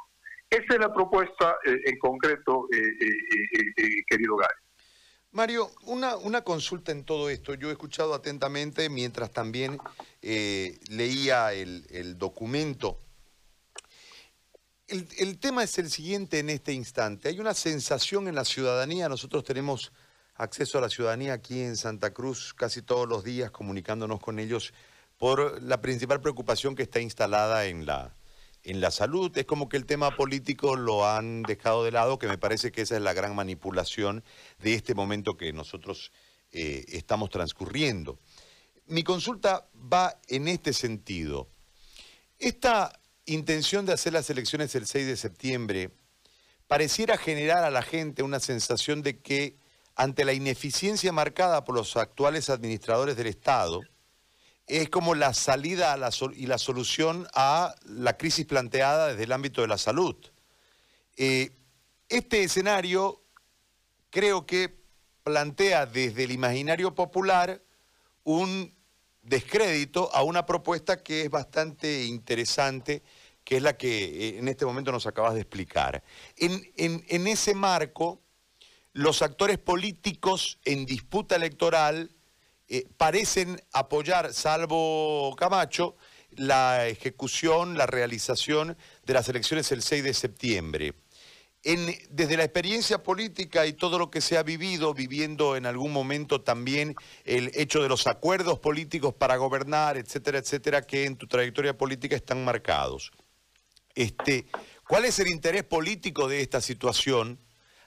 Esa 0.48 0.64
es 0.70 0.78
la 0.78 0.92
propuesta 0.92 1.58
eh, 1.66 1.76
en 1.84 1.98
concreto, 1.98 2.66
eh, 2.72 4.04
querido 4.08 4.36
Gary. 4.36 4.54
Mario, 5.32 5.70
una, 5.82 6.16
una, 6.16 6.40
consulta 6.40 6.92
en 6.92 7.04
todo 7.04 7.28
esto. 7.28 7.52
Yo 7.52 7.68
he 7.68 7.72
escuchado 7.72 8.14
atentamente 8.14 8.88
mientras 8.88 9.30
también 9.32 9.76
leía 10.22 11.52
el, 11.52 12.16
documento. 12.16 12.98
El, 14.86 15.06
el, 15.18 15.38
tema 15.38 15.62
es 15.62 15.76
el 15.78 15.90
siguiente 15.90 16.38
en 16.38 16.48
este 16.48 16.72
instante. 16.72 17.28
Hay 17.28 17.38
una 17.38 17.52
sensación 17.52 18.28
en 18.28 18.34
la 18.34 18.46
ciudadanía. 18.46 19.10
Nosotros 19.10 19.44
tenemos 19.44 19.92
acceso 20.38 20.78
a 20.78 20.80
la 20.80 20.88
ciudadanía 20.88 21.34
aquí 21.34 21.60
en 21.60 21.76
Santa 21.76 22.14
Cruz 22.14 22.54
casi 22.54 22.80
todos 22.80 23.06
los 23.06 23.24
días 23.24 23.50
comunicándonos 23.50 24.20
con 24.20 24.38
ellos 24.38 24.72
por 25.18 25.60
la 25.62 25.80
principal 25.80 26.20
preocupación 26.20 26.76
que 26.76 26.84
está 26.84 27.00
instalada 27.00 27.66
en 27.66 27.84
la, 27.84 28.14
en 28.62 28.80
la 28.80 28.92
salud. 28.92 29.36
Es 29.36 29.46
como 29.46 29.68
que 29.68 29.76
el 29.76 29.84
tema 29.84 30.14
político 30.14 30.76
lo 30.76 31.08
han 31.08 31.42
dejado 31.42 31.84
de 31.84 31.90
lado, 31.90 32.20
que 32.20 32.28
me 32.28 32.38
parece 32.38 32.70
que 32.70 32.82
esa 32.82 32.96
es 32.96 33.02
la 33.02 33.12
gran 33.12 33.34
manipulación 33.34 34.22
de 34.60 34.74
este 34.74 34.94
momento 34.94 35.36
que 35.36 35.52
nosotros 35.52 36.12
eh, 36.52 36.84
estamos 36.88 37.30
transcurriendo. 37.30 38.18
mi 38.86 39.02
consulta 39.02 39.68
va 39.74 40.18
en 40.28 40.48
este 40.48 40.72
sentido. 40.72 41.48
Esta 42.38 42.98
intención 43.26 43.84
de 43.84 43.92
hacer 43.92 44.12
las 44.12 44.30
elecciones 44.30 44.74
el 44.76 44.86
6 44.86 45.06
de 45.06 45.16
septiembre 45.16 45.90
pareciera 46.68 47.18
generar 47.18 47.64
a 47.64 47.70
la 47.70 47.82
gente 47.82 48.22
una 48.22 48.38
sensación 48.38 49.02
de 49.02 49.18
que 49.18 49.57
ante 49.98 50.24
la 50.24 50.32
ineficiencia 50.32 51.12
marcada 51.12 51.64
por 51.64 51.74
los 51.74 51.96
actuales 51.96 52.48
administradores 52.48 53.16
del 53.16 53.26
Estado, 53.26 53.82
es 54.66 54.88
como 54.88 55.14
la 55.14 55.34
salida 55.34 55.96
y 56.34 56.46
la 56.46 56.58
solución 56.58 57.26
a 57.34 57.74
la 57.84 58.16
crisis 58.16 58.46
planteada 58.46 59.08
desde 59.08 59.24
el 59.24 59.32
ámbito 59.32 59.60
de 59.60 59.68
la 59.68 59.76
salud. 59.76 60.16
Eh, 61.16 61.50
este 62.08 62.44
escenario 62.44 63.22
creo 64.10 64.46
que 64.46 64.78
plantea 65.24 65.84
desde 65.84 66.24
el 66.24 66.30
imaginario 66.30 66.94
popular 66.94 67.62
un 68.24 68.74
descrédito 69.22 70.14
a 70.14 70.22
una 70.22 70.46
propuesta 70.46 71.02
que 71.02 71.22
es 71.22 71.30
bastante 71.30 72.04
interesante, 72.04 73.02
que 73.44 73.56
es 73.56 73.62
la 73.62 73.76
que 73.76 74.04
eh, 74.04 74.38
en 74.38 74.48
este 74.48 74.64
momento 74.64 74.92
nos 74.92 75.06
acabas 75.06 75.34
de 75.34 75.40
explicar. 75.40 76.02
En, 76.36 77.26
ese 77.26 77.54
marco, 77.54 78.20
los 78.98 79.22
actores 79.22 79.58
políticos 79.58 80.58
en 80.64 80.84
disputa 80.84 81.36
electoral 81.36 82.10
eh, 82.66 82.84
parecen 82.96 83.62
apoyar, 83.72 84.34
salvo 84.34 85.36
Camacho, 85.36 85.96
la 86.32 86.88
ejecución, 86.88 87.78
la 87.78 87.86
realización 87.86 88.76
de 89.04 89.14
las 89.14 89.28
elecciones 89.28 89.70
el 89.70 89.82
6 89.82 90.02
de 90.02 90.14
septiembre 90.14 90.94
desde 92.10 92.36
la 92.36 92.44
experiencia 92.44 93.02
política 93.02 93.66
y 93.66 93.72
todo 93.72 93.98
lo 93.98 94.10
que 94.10 94.20
se 94.20 94.36
ha 94.36 94.42
vivido, 94.42 94.94
viviendo 94.94 95.54
en 95.54 95.66
algún 95.66 95.92
momento 95.92 96.40
también 96.40 96.96
el 97.24 97.50
hecho 97.54 97.82
de 97.82 97.88
los 97.88 98.06
acuerdos 98.06 98.58
políticos 98.58 99.14
para 99.14 99.36
gobernar, 99.36 99.96
etcétera, 99.96 100.38
etcétera, 100.38 100.82
que 100.82 101.04
en 101.04 101.16
tu 101.16 101.26
trayectoria 101.26 101.76
política 101.76 102.16
están 102.16 102.44
marcados. 102.44 103.12
Este, 103.94 104.46
¿Cuál 104.88 105.04
es 105.04 105.18
el 105.18 105.28
interés 105.28 105.64
político 105.64 106.26
de 106.26 106.40
esta 106.40 106.60
situación? 106.60 107.38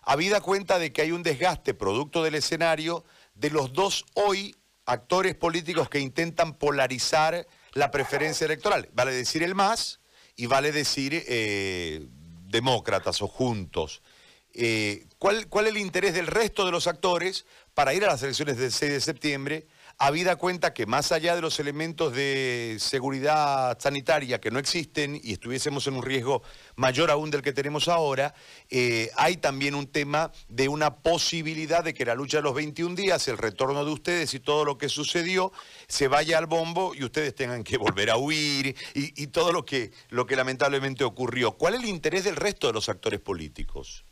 Habida 0.02 0.42
cuenta 0.42 0.80
de 0.80 0.92
que 0.92 1.02
hay 1.02 1.12
un 1.12 1.24
desgaste 1.24 1.74
producto 1.74 2.24
del 2.24 2.36
escenario 2.36 3.06
de 3.36 3.50
los 3.52 3.74
dos 3.74 4.06
hoy 4.16 4.56
actores 4.86 5.36
políticos 5.36 5.90
que 5.90 6.00
intentan 6.00 6.56
polarizar 6.58 7.48
la 7.74 7.92
preferencia 7.92 8.46
electoral. 8.46 8.90
Vale 8.94 9.14
decir 9.14 9.44
el 9.44 9.56
MAS 9.56 10.00
y 10.36 10.48
vale 10.48 10.72
decir 10.72 11.24
eh, 11.28 12.08
demócratas 12.48 13.22
o 13.22 13.28
juntos. 13.28 14.02
Eh, 14.54 15.08
¿cuál, 15.18 15.48
¿Cuál 15.48 15.68
es 15.68 15.72
el 15.72 15.78
interés 15.78 16.14
del 16.14 16.28
resto 16.28 16.66
de 16.66 16.72
los 16.72 16.88
actores 16.88 17.46
para 17.74 17.94
ir 17.94 18.04
a 18.04 18.08
las 18.08 18.24
elecciones 18.24 18.58
del 18.58 18.72
6 18.72 18.92
de 18.92 19.02
septiembre? 19.02 19.68
Habida 20.02 20.36
cuenta 20.36 20.74
que 20.74 20.88
más 20.88 21.12
allá 21.12 21.36
de 21.36 21.42
los 21.42 21.60
elementos 21.60 22.12
de 22.12 22.78
seguridad 22.80 23.78
sanitaria 23.80 24.42
que 24.42 24.50
no 24.50 24.58
existen 24.58 25.22
y 25.24 25.34
estuviésemos 25.34 25.86
en 25.86 25.94
un 25.94 26.02
riesgo 26.02 26.42
mayor 26.76 27.12
aún 27.12 27.30
del 27.30 27.44
que 27.44 27.54
tenemos 27.54 27.88
ahora, 27.88 28.34
eh, 28.72 29.12
hay 29.16 29.38
también 29.38 29.76
un 29.76 29.86
tema 29.86 30.32
de 30.50 30.70
una 30.70 30.96
posibilidad 30.96 31.84
de 31.84 31.94
que 31.94 32.04
la 32.04 32.16
lucha 32.16 32.38
de 32.38 32.44
los 32.44 32.56
21 32.56 32.96
días, 32.96 33.28
el 33.28 33.38
retorno 33.38 33.86
de 33.86 33.92
ustedes 33.92 34.34
y 34.34 34.40
todo 34.40 34.66
lo 34.66 34.80
que 34.80 34.90
sucedió, 34.90 35.52
se 35.88 36.08
vaya 36.08 36.40
al 36.40 36.48
bombo 36.48 36.96
y 36.96 37.04
ustedes 37.04 37.36
tengan 37.36 37.64
que 37.64 37.78
volver 37.78 38.10
a 38.10 38.18
huir 38.18 38.76
y, 38.96 39.28
todo 39.28 39.54
lo 39.54 39.66
que, 39.66 39.92
lo 40.10 40.26
que 40.26 40.36
lamentablemente 40.36 41.04
ocurrió. 41.04 41.52
¿Cuál 41.52 41.76
es 41.76 41.82
el 41.82 41.90
interés 41.90 42.24
del 42.24 42.38
resto 42.38 42.66
de 42.66 42.74
los 42.74 42.90
actores 42.90 43.20
políticos? 43.20 44.04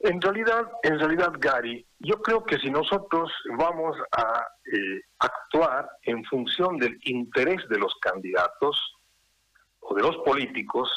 En 0.00 0.20
realidad, 0.20 0.70
en 0.84 0.98
realidad, 0.98 1.32
Gary, 1.38 1.84
yo 1.98 2.22
creo 2.22 2.44
que 2.44 2.58
si 2.58 2.70
nosotros 2.70 3.32
vamos 3.56 3.96
a 4.12 4.46
eh, 4.72 5.00
actuar 5.18 5.90
en 6.02 6.24
función 6.24 6.78
del 6.78 6.98
interés 7.02 7.68
de 7.68 7.78
los 7.78 7.92
candidatos 8.00 8.96
o 9.80 9.94
de 9.94 10.02
los 10.02 10.16
políticos, 10.18 10.88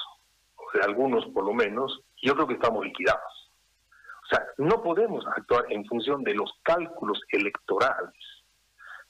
de 0.73 0.81
algunos 0.81 1.25
por 1.33 1.45
lo 1.45 1.53
menos, 1.53 2.01
yo 2.21 2.35
creo 2.35 2.47
que 2.47 2.53
estamos 2.53 2.85
liquidados. 2.85 3.51
O 4.23 4.27
sea, 4.29 4.45
no 4.57 4.83
podemos 4.83 5.25
actuar 5.27 5.65
en 5.69 5.83
función 5.85 6.23
de 6.23 6.35
los 6.35 6.51
cálculos 6.61 7.19
electorales. 7.29 8.13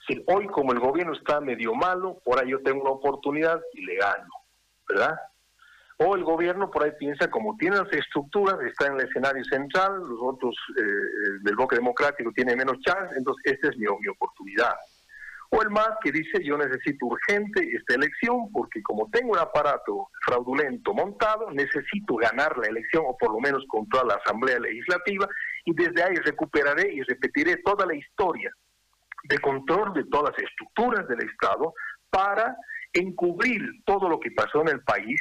Si 0.08 0.24
hoy 0.26 0.46
como 0.48 0.72
el 0.72 0.80
gobierno 0.80 1.12
está 1.12 1.40
medio 1.40 1.74
malo, 1.74 2.18
por 2.24 2.40
ahí 2.40 2.50
yo 2.50 2.62
tengo 2.62 2.80
una 2.80 2.90
oportunidad 2.92 3.60
y 3.74 3.84
le 3.84 3.96
gano, 3.96 4.30
¿verdad? 4.88 5.16
O 6.04 6.16
el 6.16 6.24
gobierno 6.24 6.70
por 6.70 6.84
ahí 6.84 6.92
piensa 6.98 7.30
como 7.30 7.56
tiene 7.56 7.76
las 7.76 7.92
estructuras, 7.92 8.60
está 8.62 8.86
en 8.86 8.94
el 8.94 9.06
escenario 9.06 9.44
central, 9.44 10.00
los 10.00 10.18
otros 10.20 10.56
eh, 10.78 10.82
del 11.42 11.54
bloque 11.56 11.76
democrático 11.76 12.32
tienen 12.32 12.58
menos 12.58 12.80
chance, 12.80 13.14
entonces 13.16 13.52
esta 13.52 13.68
es 13.68 13.76
mi, 13.76 13.86
mi 14.00 14.08
oportunidad. 14.08 14.74
O 15.54 15.60
el 15.60 15.68
MAS 15.68 15.98
que 16.02 16.10
dice 16.10 16.42
yo 16.42 16.56
necesito 16.56 17.06
urgente 17.06 17.62
esta 17.76 17.94
elección 17.94 18.50
porque 18.52 18.82
como 18.82 19.10
tengo 19.10 19.32
un 19.32 19.38
aparato 19.38 20.08
fraudulento 20.24 20.94
montado, 20.94 21.50
necesito 21.50 22.16
ganar 22.16 22.56
la 22.56 22.68
elección 22.68 23.04
o 23.06 23.16
por 23.18 23.32
lo 23.32 23.38
menos 23.38 23.62
controlar 23.68 24.06
la 24.06 24.14
Asamblea 24.14 24.58
Legislativa 24.58 25.28
y 25.66 25.74
desde 25.74 26.02
ahí 26.02 26.14
recuperaré 26.16 26.94
y 26.94 27.02
repetiré 27.02 27.58
toda 27.58 27.84
la 27.84 27.94
historia 27.94 28.50
de 29.24 29.38
control 29.40 29.92
de 29.92 30.04
todas 30.04 30.32
las 30.32 30.42
estructuras 30.42 31.06
del 31.06 31.20
Estado 31.20 31.74
para 32.08 32.56
encubrir 32.94 33.62
todo 33.84 34.08
lo 34.08 34.18
que 34.20 34.30
pasó 34.30 34.62
en 34.62 34.68
el 34.68 34.80
país 34.82 35.20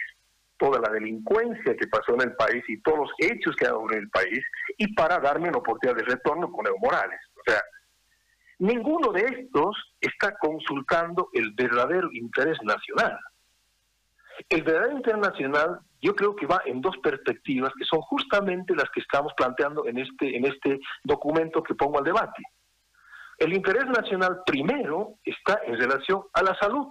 toda 0.61 0.79
la 0.79 0.93
delincuencia 0.93 1.75
que 1.75 1.87
pasó 1.87 2.13
en 2.13 2.21
el 2.21 2.35
país 2.35 2.63
y 2.67 2.79
todos 2.83 2.99
los 2.99 3.11
hechos 3.17 3.55
que 3.55 3.65
ha 3.65 3.69
habido 3.69 3.93
en 3.93 4.03
el 4.03 4.09
país 4.11 4.39
y 4.77 4.93
para 4.93 5.17
darme 5.17 5.49
una 5.49 5.57
oportunidad 5.57 5.97
de 5.97 6.03
retorno 6.03 6.51
con 6.51 6.67
Evo 6.67 6.77
Morales. 6.77 7.19
O 7.35 7.41
sea, 7.43 7.59
ninguno 8.59 9.11
de 9.11 9.21
estos 9.21 9.75
está 9.99 10.37
consultando 10.37 11.29
el 11.33 11.51
verdadero 11.53 12.09
interés 12.13 12.59
nacional. 12.61 13.17
El 14.49 14.61
verdadero 14.61 14.97
interés 14.97 15.19
nacional 15.19 15.79
yo 15.99 16.15
creo 16.15 16.35
que 16.35 16.45
va 16.45 16.61
en 16.65 16.79
dos 16.79 16.95
perspectivas 17.01 17.73
que 17.75 17.85
son 17.85 18.01
justamente 18.01 18.75
las 18.75 18.89
que 18.91 18.99
estamos 18.99 19.33
planteando 19.35 19.87
en 19.87 19.97
este, 19.97 20.37
en 20.37 20.45
este 20.45 20.79
documento 21.03 21.63
que 21.63 21.73
pongo 21.73 21.97
al 21.97 22.05
debate. 22.05 22.43
El 23.39 23.53
interés 23.53 23.85
nacional 23.87 24.43
primero 24.45 25.15
está 25.23 25.59
en 25.65 25.75
relación 25.75 26.21
a 26.33 26.43
la 26.43 26.55
salud. 26.59 26.85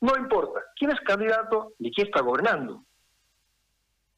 No 0.00 0.16
importa 0.16 0.60
quién 0.76 0.92
es 0.92 1.00
candidato 1.00 1.74
ni 1.78 1.92
quién 1.92 2.06
está 2.06 2.22
gobernando. 2.22 2.82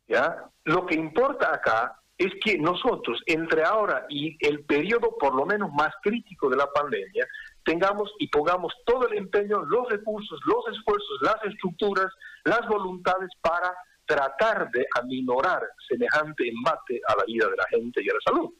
¿Ya? 0.07 0.51
Lo 0.65 0.87
que 0.87 0.95
importa 0.95 1.55
acá 1.55 2.01
es 2.17 2.33
que 2.45 2.59
nosotros, 2.59 3.21
entre 3.27 3.65
ahora 3.65 4.07
y 4.09 4.37
el 4.47 4.65
periodo 4.65 5.17
por 5.19 5.35
lo 5.35 5.45
menos 5.45 5.73
más 5.73 5.91
crítico 6.03 6.49
de 6.49 6.57
la 6.57 6.71
pandemia, 6.73 7.27
tengamos 7.65 8.13
y 8.19 8.29
pongamos 8.29 8.73
todo 8.87 9.09
el 9.09 9.19
empeño, 9.19 9.65
los 9.65 9.89
recursos, 9.89 10.41
los 10.47 10.77
esfuerzos, 10.77 11.19
las 11.23 11.43
estructuras, 11.45 12.07
las 12.45 12.67
voluntades 12.69 13.31
para 13.41 13.75
tratar 14.07 14.71
de 14.71 14.87
aminorar 15.01 15.63
semejante 15.89 16.49
embate 16.49 17.01
a 17.09 17.17
la 17.17 17.25
vida 17.25 17.49
de 17.49 17.57
la 17.57 17.67
gente 17.71 18.03
y 18.03 18.11
a 18.11 18.15
la 18.15 18.21
salud. 18.33 18.51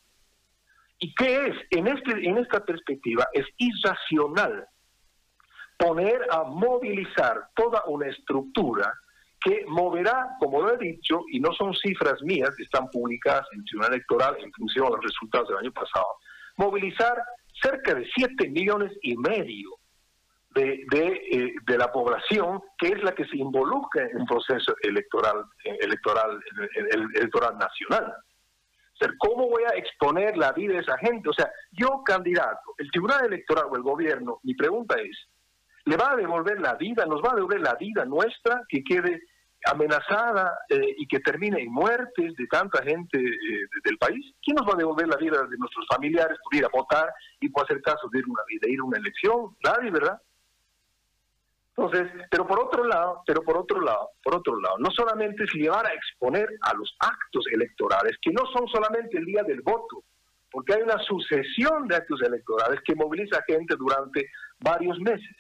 ¿Y 0.99 1.15
qué 1.15 1.47
es? 1.47 1.57
En, 1.71 1.87
este, 1.87 2.13
en 2.27 2.39
esta 2.39 2.65
perspectiva 2.65 3.29
es 3.33 3.47
irracional 3.59 4.67
poner 5.77 6.23
a 6.31 6.45
movilizar 6.45 7.51
toda 7.55 7.83
una 7.87 8.09
estructura 8.09 8.93
que 9.45 9.63
moverá, 9.69 10.31
como 10.41 10.63
lo 10.63 10.73
he 10.73 10.79
dicho, 10.79 11.21
y 11.31 11.39
no 11.39 11.53
son 11.53 11.75
cifras 11.75 12.21
mías 12.23 12.59
están 12.59 12.89
publicadas 12.89 13.47
en 13.53 13.63
Tribunal 13.65 13.93
Electoral 13.93 14.37
en 14.41 14.51
función 14.53 14.87
de 14.87 14.93
los 14.93 15.05
resultados 15.05 15.49
del 15.49 15.59
año 15.59 15.73
pasado, 15.73 16.07
movilizar 16.57 17.23
cerca 17.63 17.95
de 17.95 18.09
7 18.17 18.49
millones 18.49 18.93
y 19.03 19.17
medio 19.19 19.71
de, 20.55 20.87
eh, 20.91 21.55
de, 21.67 21.79
la 21.79 21.93
población 21.93 22.63
que 22.79 22.89
es 22.89 23.03
la 23.03 23.13
que 23.15 23.27
se 23.27 23.37
involucra 23.37 24.07
en 24.07 24.21
un 24.21 24.27
proceso 24.27 24.75
electoral, 24.83 25.45
electoral, 25.65 26.41
electoral 27.15 27.59
nacional. 27.59 28.15
O 28.95 28.97
sea, 28.97 29.09
¿cómo 29.19 29.49
voy 29.49 29.65
a 29.65 29.77
exponer 29.77 30.37
la 30.37 30.53
vida 30.53 30.75
de 30.75 30.81
esa 30.81 30.97
gente? 30.99 31.29
O 31.29 31.33
sea, 31.33 31.51
yo 31.73 32.03
candidato, 32.05 32.75
el 32.79 32.91
Tribunal 32.93 33.27
Electoral 33.27 33.67
o 33.69 33.77
el 33.77 33.83
gobierno, 33.83 34.39
mi 34.45 34.55
pregunta 34.55 34.95
es, 35.01 35.29
¿le 35.85 35.97
va 35.97 36.13
a 36.13 36.17
devolver 36.17 36.61
la 36.61 36.75
vida, 36.75 37.05
nos 37.05 37.21
va 37.21 37.33
a 37.33 37.35
devolver 37.35 37.61
la 37.61 37.75
vida 37.75 38.05
nuestra 38.05 38.63
que 38.69 38.85
quede 38.85 39.21
amenazada 39.65 40.59
eh, 40.69 40.95
y 40.99 41.07
que 41.07 41.21
termine 41.21 41.63
en 41.63 41.73
muertes 41.73 42.35
de 42.37 42.47
tanta 42.47 42.83
gente 42.83 43.19
eh, 43.19 43.67
del 43.85 43.99
país, 43.99 44.35
¿quién 44.43 44.57
nos 44.57 44.67
va 44.67 44.75
a 44.75 44.79
devolver 44.79 45.09
la 45.09 45.17
vida 45.17 45.43
de 45.43 45.57
nuestros 45.57 45.87
familiares 45.89 46.39
por 46.43 46.55
ir 46.55 46.65
a 46.65 46.69
votar 46.69 47.13
y 47.41 47.49
por 47.49 47.65
hacer 47.65 47.81
caso 47.83 48.09
de 48.13 48.19
ir, 48.19 48.25
una, 48.29 48.43
de 48.61 48.71
ir 48.71 48.81
a 48.81 48.85
una 48.85 48.99
elección? 48.99 49.57
Nadie, 49.63 49.91
¿verdad? 49.91 50.21
Entonces, 51.77 52.09
pero 52.31 52.47
por 52.47 52.61
otro 52.61 52.85
lado, 52.85 53.23
pero 53.27 53.43
por 53.43 53.57
otro 53.57 53.81
lado, 53.81 54.11
por 54.23 54.37
otro 54.37 54.61
lado, 54.61 54.77
no 54.79 54.91
solamente 54.93 55.43
es 55.43 55.53
llevar 55.55 55.85
a 55.87 55.93
exponer 55.93 56.49
a 56.61 56.75
los 56.75 56.95
actos 57.01 57.45
electorales, 57.53 58.17
que 58.23 58.31
no 58.31 58.43
son 58.53 58.69
solamente 58.69 59.19
el 59.19 59.25
día 59.25 59.43
del 59.43 59.61
voto, 59.63 60.05
porque 60.53 60.75
hay 60.75 60.83
una 60.83 60.99
sucesión 60.99 61.89
de 61.89 61.97
actos 61.97 62.23
electorales 62.23 62.81
que 62.85 62.95
moviliza 62.95 63.43
gente 63.45 63.75
durante 63.77 64.31
varios 64.61 65.01
meses. 65.01 65.37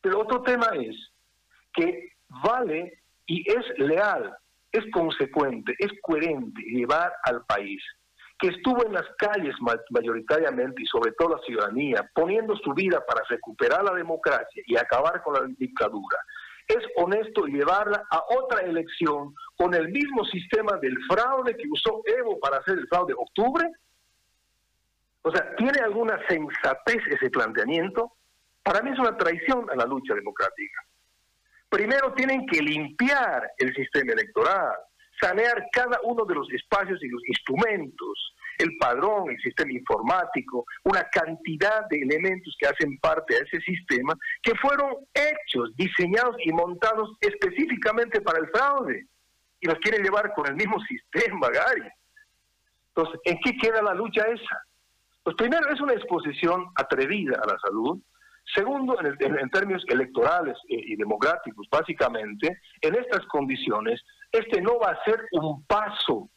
Pero 0.00 0.20
otro 0.20 0.42
tema 0.42 0.68
es 0.74 0.96
que 1.72 2.12
vale 2.28 3.01
y 3.32 3.42
es 3.50 3.78
leal, 3.78 4.36
es 4.70 4.84
consecuente, 4.92 5.74
es 5.78 5.90
coherente 6.02 6.60
llevar 6.60 7.10
al 7.24 7.42
país 7.46 7.82
que 8.38 8.48
estuvo 8.48 8.84
en 8.84 8.92
las 8.92 9.06
calles 9.16 9.54
mayoritariamente 9.90 10.82
y 10.82 10.86
sobre 10.86 11.12
todo 11.12 11.36
la 11.36 11.42
ciudadanía, 11.42 12.10
poniendo 12.12 12.54
su 12.56 12.74
vida 12.74 13.02
para 13.06 13.22
recuperar 13.30 13.84
la 13.84 13.94
democracia 13.94 14.62
y 14.66 14.76
acabar 14.76 15.22
con 15.22 15.32
la 15.34 15.40
dictadura, 15.56 16.18
es 16.68 16.84
honesto 16.96 17.46
llevarla 17.46 18.04
a 18.10 18.22
otra 18.36 18.60
elección 18.60 19.34
con 19.56 19.72
el 19.72 19.88
mismo 19.88 20.24
sistema 20.26 20.76
del 20.78 20.98
fraude 21.08 21.56
que 21.56 21.68
usó 21.70 22.02
Evo 22.04 22.38
para 22.38 22.58
hacer 22.58 22.78
el 22.78 22.88
fraude 22.88 23.14
de 23.14 23.18
octubre? 23.18 23.66
O 25.22 25.30
sea, 25.30 25.56
¿tiene 25.56 25.80
alguna 25.80 26.18
sensatez 26.28 27.00
ese 27.06 27.30
planteamiento? 27.30 28.12
Para 28.62 28.82
mí 28.82 28.90
es 28.90 28.98
una 28.98 29.16
traición 29.16 29.70
a 29.70 29.76
la 29.76 29.86
lucha 29.86 30.14
democrática. 30.14 30.84
Primero 31.72 32.12
tienen 32.12 32.44
que 32.44 32.60
limpiar 32.60 33.50
el 33.56 33.74
sistema 33.74 34.12
electoral, 34.12 34.74
sanear 35.18 35.68
cada 35.72 35.98
uno 36.04 36.26
de 36.26 36.34
los 36.34 36.46
espacios 36.52 37.02
y 37.02 37.08
los 37.08 37.22
instrumentos, 37.26 38.34
el 38.58 38.76
padrón, 38.76 39.30
el 39.30 39.40
sistema 39.40 39.72
informático, 39.72 40.66
una 40.84 41.02
cantidad 41.04 41.88
de 41.88 42.00
elementos 42.00 42.54
que 42.58 42.66
hacen 42.66 42.98
parte 42.98 43.36
de 43.36 43.40
ese 43.40 43.58
sistema 43.62 44.14
que 44.42 44.54
fueron 44.56 44.96
hechos, 45.14 45.74
diseñados 45.74 46.36
y 46.44 46.52
montados 46.52 47.16
específicamente 47.22 48.20
para 48.20 48.40
el 48.40 48.48
fraude. 48.48 49.06
Y 49.58 49.66
los 49.66 49.78
quieren 49.78 50.02
llevar 50.02 50.30
con 50.34 50.46
el 50.48 50.56
mismo 50.56 50.78
sistema, 50.80 51.48
Gary. 51.48 51.88
Entonces, 52.88 53.18
¿en 53.24 53.38
qué 53.42 53.56
queda 53.56 53.80
la 53.80 53.94
lucha 53.94 54.26
esa? 54.26 54.62
Pues 55.22 55.36
primero 55.36 55.72
es 55.72 55.80
una 55.80 55.94
exposición 55.94 56.66
atrevida 56.74 57.40
a 57.42 57.46
la 57.46 57.58
salud. 57.60 57.98
Segundo, 58.44 58.96
en, 59.00 59.50
términos 59.50 59.84
electorales 59.88 60.56
y 60.68 60.96
democráticos, 60.96 61.66
básicamente, 61.70 62.60
en 62.80 62.94
estas 62.94 63.24
condiciones, 63.26 64.02
este 64.30 64.60
no 64.60 64.78
va 64.78 64.90
a 64.90 65.04
ser 65.04 65.26
un 65.32 65.64
paso 65.64 66.28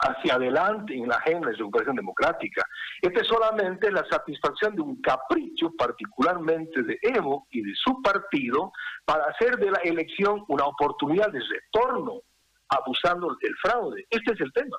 hacia 0.00 0.34
adelante 0.34 0.94
en 0.94 1.08
la 1.08 1.16
agenda 1.16 1.48
de 1.48 1.56
recuperación 1.56 1.96
democrática. 1.96 2.64
Este 3.02 3.20
es 3.20 3.26
solamente 3.26 3.90
la 3.90 4.04
satisfacción 4.10 4.74
de 4.74 4.82
un 4.82 5.00
capricho, 5.00 5.72
particularmente 5.76 6.82
de 6.82 6.98
Evo 7.02 7.46
y 7.50 7.62
de 7.62 7.74
su 7.74 8.00
partido, 8.00 8.72
para 9.04 9.24
hacer 9.24 9.56
de 9.58 9.70
la 9.70 9.78
elección 9.84 10.44
una 10.48 10.64
oportunidad 10.64 11.30
de 11.30 11.40
retorno, 11.40 12.22
abusando 12.68 13.36
del 13.42 13.54
fraude. 13.56 14.06
Este 14.08 14.32
es 14.32 14.40
el 14.40 14.52
tema. 14.52 14.78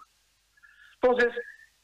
Entonces, 1.02 1.34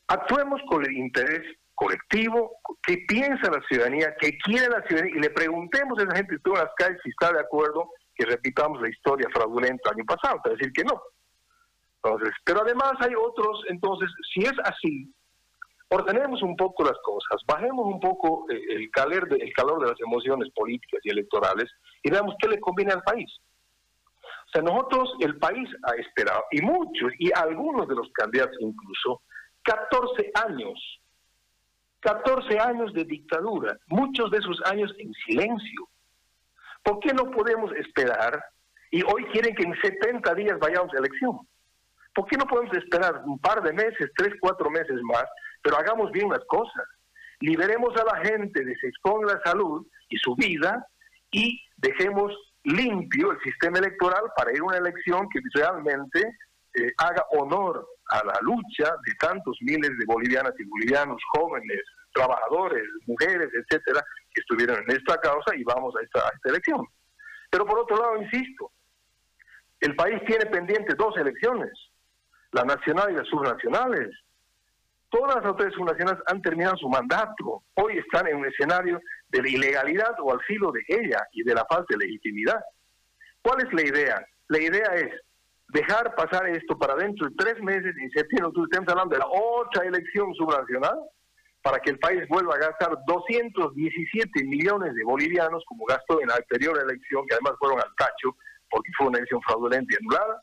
actuemos 0.07 0.61
con 0.67 0.85
el 0.85 0.93
interés 0.93 1.57
colectivo, 1.77 2.57
qué 2.81 3.05
piensa 3.07 3.51
la 3.51 3.61
ciudadanía, 3.67 4.15
qué 4.19 4.35
quiere 4.39 4.67
la 4.67 4.81
ciudadanía, 4.81 5.15
y 5.15 5.21
le 5.21 5.29
preguntemos 5.29 5.99
a 5.99 6.03
esa 6.03 6.15
gente 6.15 6.35
en 6.43 6.53
las 6.53 6.71
calles 6.75 6.99
si 7.03 7.09
está 7.11 7.31
de 7.31 7.39
acuerdo 7.39 7.91
que 8.15 8.25
repitamos 8.25 8.81
la 8.81 8.89
historia 8.89 9.29
fraudulenta 9.31 9.91
del 9.91 9.99
año 9.99 10.05
pasado, 10.05 10.41
para 10.43 10.55
decir 10.55 10.73
que 10.73 10.83
no. 10.83 10.99
Entonces, 12.01 12.33
pero 12.43 12.61
además 12.63 12.93
hay 12.99 13.13
otros, 13.13 13.63
entonces, 13.69 14.09
si 14.33 14.41
es 14.41 14.53
así, 14.63 15.13
ordenemos 15.89 16.41
un 16.41 16.55
poco 16.55 16.83
las 16.83 16.97
cosas, 17.03 17.41
bajemos 17.47 17.85
un 17.85 17.99
poco 17.99 18.49
eh, 18.49 18.59
el 18.69 18.89
calor, 18.89 19.27
el 19.39 19.53
calor 19.53 19.79
de 19.79 19.91
las 19.91 20.01
emociones 20.01 20.49
políticas 20.55 20.99
y 21.03 21.11
electorales 21.11 21.69
y 22.01 22.09
veamos 22.09 22.35
qué 22.41 22.49
le 22.49 22.59
conviene 22.59 22.93
al 22.93 23.03
país. 23.03 23.29
O 24.23 24.49
sea, 24.51 24.63
nosotros, 24.63 25.13
el 25.19 25.37
país 25.37 25.69
ha 25.83 25.95
esperado, 25.95 26.43
y 26.51 26.61
muchos, 26.61 27.11
y 27.19 27.29
algunos 27.35 27.87
de 27.87 27.95
los 27.95 28.09
candidatos 28.13 28.57
incluso, 28.61 29.21
14 29.61 30.31
años, 30.47 30.99
14 32.01 32.59
años 32.59 32.93
de 32.93 33.03
dictadura, 33.03 33.77
muchos 33.87 34.31
de 34.31 34.37
esos 34.37 34.61
años 34.65 34.93
en 34.99 35.13
silencio. 35.25 35.89
¿Por 36.83 36.99
qué 36.99 37.13
no 37.13 37.31
podemos 37.31 37.71
esperar? 37.73 38.43
Y 38.91 39.03
hoy 39.03 39.25
quieren 39.31 39.55
que 39.55 39.63
en 39.63 39.75
70 39.81 40.33
días 40.35 40.59
vayamos 40.59 40.93
a 40.93 40.99
elección. 40.99 41.39
¿Por 42.13 42.25
qué 42.27 42.37
no 42.37 42.45
podemos 42.45 42.75
esperar 42.75 43.21
un 43.25 43.37
par 43.39 43.61
de 43.61 43.73
meses, 43.73 44.09
tres, 44.15 44.33
cuatro 44.39 44.69
meses 44.69 44.99
más, 45.03 45.25
pero 45.61 45.77
hagamos 45.77 46.11
bien 46.11 46.29
las 46.29 46.43
cosas? 46.47 46.85
Liberemos 47.39 47.95
a 47.97 48.05
la 48.05 48.25
gente 48.25 48.63
de 48.63 48.75
se 48.77 48.87
exponga 48.87 49.35
la 49.35 49.41
salud 49.43 49.85
y 50.09 50.17
su 50.17 50.35
vida 50.35 50.87
y 51.31 51.61
dejemos 51.77 52.33
limpio 52.63 53.31
el 53.31 53.39
sistema 53.41 53.79
electoral 53.79 54.23
para 54.35 54.51
ir 54.51 54.61
a 54.61 54.63
una 54.63 54.77
elección 54.77 55.27
que 55.29 55.39
realmente 55.53 56.37
haga 56.97 57.25
honor 57.31 57.87
a 58.09 58.23
la 58.25 58.39
lucha 58.41 58.95
de 59.05 59.13
tantos 59.19 59.57
miles 59.61 59.91
de 59.97 60.05
bolivianas 60.05 60.53
y 60.57 60.63
bolivianos, 60.63 61.21
jóvenes, 61.33 61.81
trabajadores, 62.13 62.83
mujeres, 63.05 63.49
etcétera, 63.53 64.03
que 64.33 64.41
estuvieron 64.41 64.77
en 64.83 64.95
esta 64.95 65.17
causa 65.19 65.55
y 65.55 65.63
vamos 65.63 65.93
a 65.95 66.03
esta, 66.03 66.31
elección. 66.45 66.85
Pero 67.49 67.65
por 67.65 67.79
otro 67.79 67.97
lado, 67.97 68.21
insisto, 68.21 68.71
el 69.79 69.95
país 69.95 70.21
tiene 70.25 70.45
pendientes 70.47 70.95
dos 70.97 71.15
elecciones, 71.17 71.71
la 72.51 72.63
nacional 72.63 73.11
y 73.11 73.15
las 73.15 73.27
subnacionales. 73.27 74.09
Todas 75.09 75.35
las 75.35 75.45
autoridades 75.45 75.75
subnacionales 75.75 76.21
han 76.27 76.41
terminado 76.41 76.75
su 76.77 76.89
mandato. 76.89 77.63
Hoy 77.75 77.97
están 77.97 78.27
en 78.27 78.37
un 78.37 78.45
escenario 78.45 78.99
de 79.29 79.41
la 79.41 79.49
ilegalidad 79.49 80.15
o 80.19 80.33
al 80.33 80.41
filo 80.41 80.71
de 80.71 80.83
ella 80.87 81.25
y 81.31 81.43
de 81.43 81.53
la 81.53 81.65
falta 81.65 81.85
de 81.89 82.05
legitimidad. 82.05 82.59
¿Cuál 83.41 83.65
es 83.65 83.73
la 83.73 83.81
idea? 83.81 84.25
La 84.49 84.59
idea 84.59 84.95
es 84.95 85.11
dejar 85.69 86.15
pasar 86.15 86.47
esto 86.49 86.77
para 86.77 86.95
dentro 86.95 87.27
de 87.27 87.35
tres 87.35 87.61
meses, 87.61 87.95
en 87.97 88.09
septiembre, 88.11 88.51
tú 88.53 88.63
estamos 88.63 88.89
hablando 88.89 89.13
de 89.13 89.19
la 89.19 89.27
otra 89.27 89.85
elección 89.85 90.33
subnacional, 90.35 90.97
para 91.61 91.79
que 91.79 91.89
el 91.89 91.99
país 91.99 92.23
vuelva 92.29 92.55
a 92.55 92.59
gastar 92.59 92.97
217 93.05 94.43
millones 94.45 94.95
de 94.95 95.03
bolivianos 95.03 95.63
como 95.67 95.85
gastó 95.85 96.21
en 96.21 96.29
la 96.29 96.35
anterior 96.35 96.77
elección, 96.77 97.27
que 97.27 97.35
además 97.35 97.55
fueron 97.59 97.79
al 97.79 97.93
tacho, 97.97 98.37
porque 98.69 98.89
fue 98.97 99.07
una 99.07 99.17
elección 99.17 99.41
fraudulenta 99.41 99.93
y 99.93 99.97
anulada. 100.01 100.41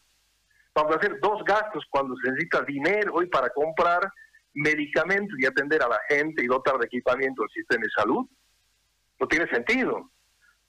Vamos 0.74 0.96
a 0.96 0.98
hacer 0.98 1.18
dos 1.20 1.42
gastos 1.44 1.84
cuando 1.88 2.14
se 2.16 2.30
necesita 2.30 2.62
dinero 2.62 3.14
hoy 3.14 3.26
para 3.28 3.48
comprar 3.50 4.00
medicamentos 4.54 5.38
y 5.38 5.46
atender 5.46 5.82
a 5.82 5.88
la 5.88 6.00
gente 6.08 6.42
y 6.44 6.46
dotar 6.46 6.78
de 6.78 6.86
equipamiento 6.86 7.42
al 7.42 7.50
sistema 7.50 7.84
de 7.84 7.90
salud. 7.90 8.26
No 9.20 9.26
tiene 9.26 9.48
sentido. 9.48 10.10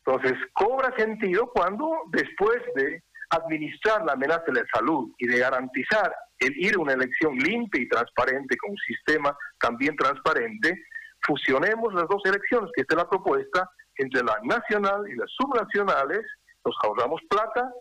Entonces, 0.06 0.34
cobra 0.54 0.96
sentido 0.96 1.52
cuando 1.54 1.90
después 2.12 2.62
de 2.76 3.04
administrar 3.30 4.04
la 4.06 4.14
amenaza 4.14 4.44
de 4.48 4.62
la 4.62 4.66
salud 4.74 5.12
y 5.18 5.28
de 5.28 5.40
garantizar 5.40 6.14
el 6.40 6.54
ir 6.58 6.76
a 6.76 6.80
una 6.80 6.94
elección 6.94 7.36
limpia 7.38 7.82
y 7.82 7.88
transparente 7.88 8.58
con 8.58 8.72
un 8.72 8.78
sistema 8.78 9.36
también 9.60 9.96
transparente, 9.96 10.84
fusionemos 11.26 11.94
las 11.94 12.08
dos 12.08 12.22
elecciones, 12.26 12.72
que 12.76 12.82
esta 12.82 12.96
es 12.96 13.04
la 13.04 13.10
propuesta, 13.10 13.70
entre 13.98 14.24
la 14.24 14.38
nacional 14.44 15.04
y 15.10 15.16
las 15.16 15.30
subnacionales, 15.38 16.22
nos 16.64 16.76
ahorramos 16.84 17.22
plata, 17.30 17.72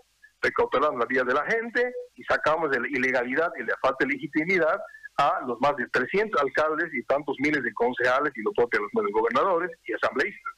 recautelamos 0.41 1.01
la 1.01 1.07
vida 1.07 1.25
de 1.25 1.35
la 1.35 1.45
gente 1.47 1.93
y 2.15 2.23
sacamos 2.25 2.71
de 2.71 2.81
la 2.81 2.89
ilegalidad 2.89 3.51
y 3.59 3.65
la 3.65 3.77
falta 3.83 4.05
de 4.05 4.13
legitimidad 4.13 4.79
a 5.17 5.41
los 5.47 5.59
más 5.61 5.77
de 5.77 5.87
300 5.89 6.41
alcaldes 6.41 6.93
y 6.93 7.03
tantos 7.05 7.37
miles 7.39 7.63
de 7.63 7.73
concejales 7.73 8.33
y 8.37 8.43
los 8.43 8.55
propios 8.55 8.83
los 8.93 9.13
gobernadores 9.13 9.71
y 9.87 9.93
asambleístas. 9.95 10.53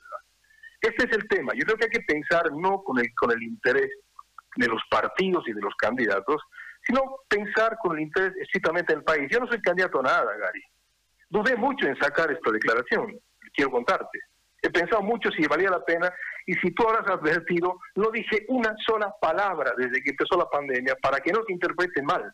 Este 0.80 1.08
es 1.08 1.16
el 1.16 1.28
tema. 1.28 1.52
Yo 1.54 1.64
creo 1.64 1.76
que 1.76 1.84
hay 1.84 1.90
que 1.90 2.00
pensar 2.06 2.50
no 2.52 2.82
con 2.82 2.98
el, 2.98 3.06
con 3.14 3.32
el 3.32 3.42
interés 3.42 3.90
de 4.56 4.68
los 4.68 4.82
partidos 4.90 5.46
y 5.46 5.52
de 5.52 5.60
los 5.60 5.74
candidatos, 5.76 6.42
sino 6.86 7.00
pensar 7.28 7.76
con 7.82 7.96
el 7.96 8.04
interés 8.04 8.34
estrictamente 8.36 8.94
del 8.94 9.04
país. 9.04 9.28
Yo 9.30 9.40
no 9.40 9.46
soy 9.46 9.60
candidato 9.60 10.00
a 10.00 10.02
nada, 10.02 10.36
Gary. 10.36 10.62
Dudé 11.28 11.56
mucho 11.56 11.86
en 11.86 11.96
sacar 11.98 12.30
esta 12.30 12.50
declaración, 12.50 13.18
quiero 13.54 13.70
contarte. 13.70 14.18
He 14.62 14.70
pensado 14.70 15.02
mucho 15.02 15.30
si 15.30 15.46
valía 15.46 15.70
la 15.70 15.84
pena 15.84 16.12
y 16.46 16.54
si 16.54 16.72
tú 16.72 16.88
habrás 16.88 17.08
advertido, 17.08 17.78
no 17.96 18.10
dije 18.10 18.44
una 18.48 18.74
sola 18.86 19.14
palabra 19.20 19.72
desde 19.76 20.02
que 20.02 20.10
empezó 20.10 20.36
la 20.36 20.48
pandemia 20.48 20.96
para 21.02 21.18
que 21.18 21.32
no 21.32 21.42
se 21.44 21.52
interprete 21.52 22.02
mal. 22.02 22.32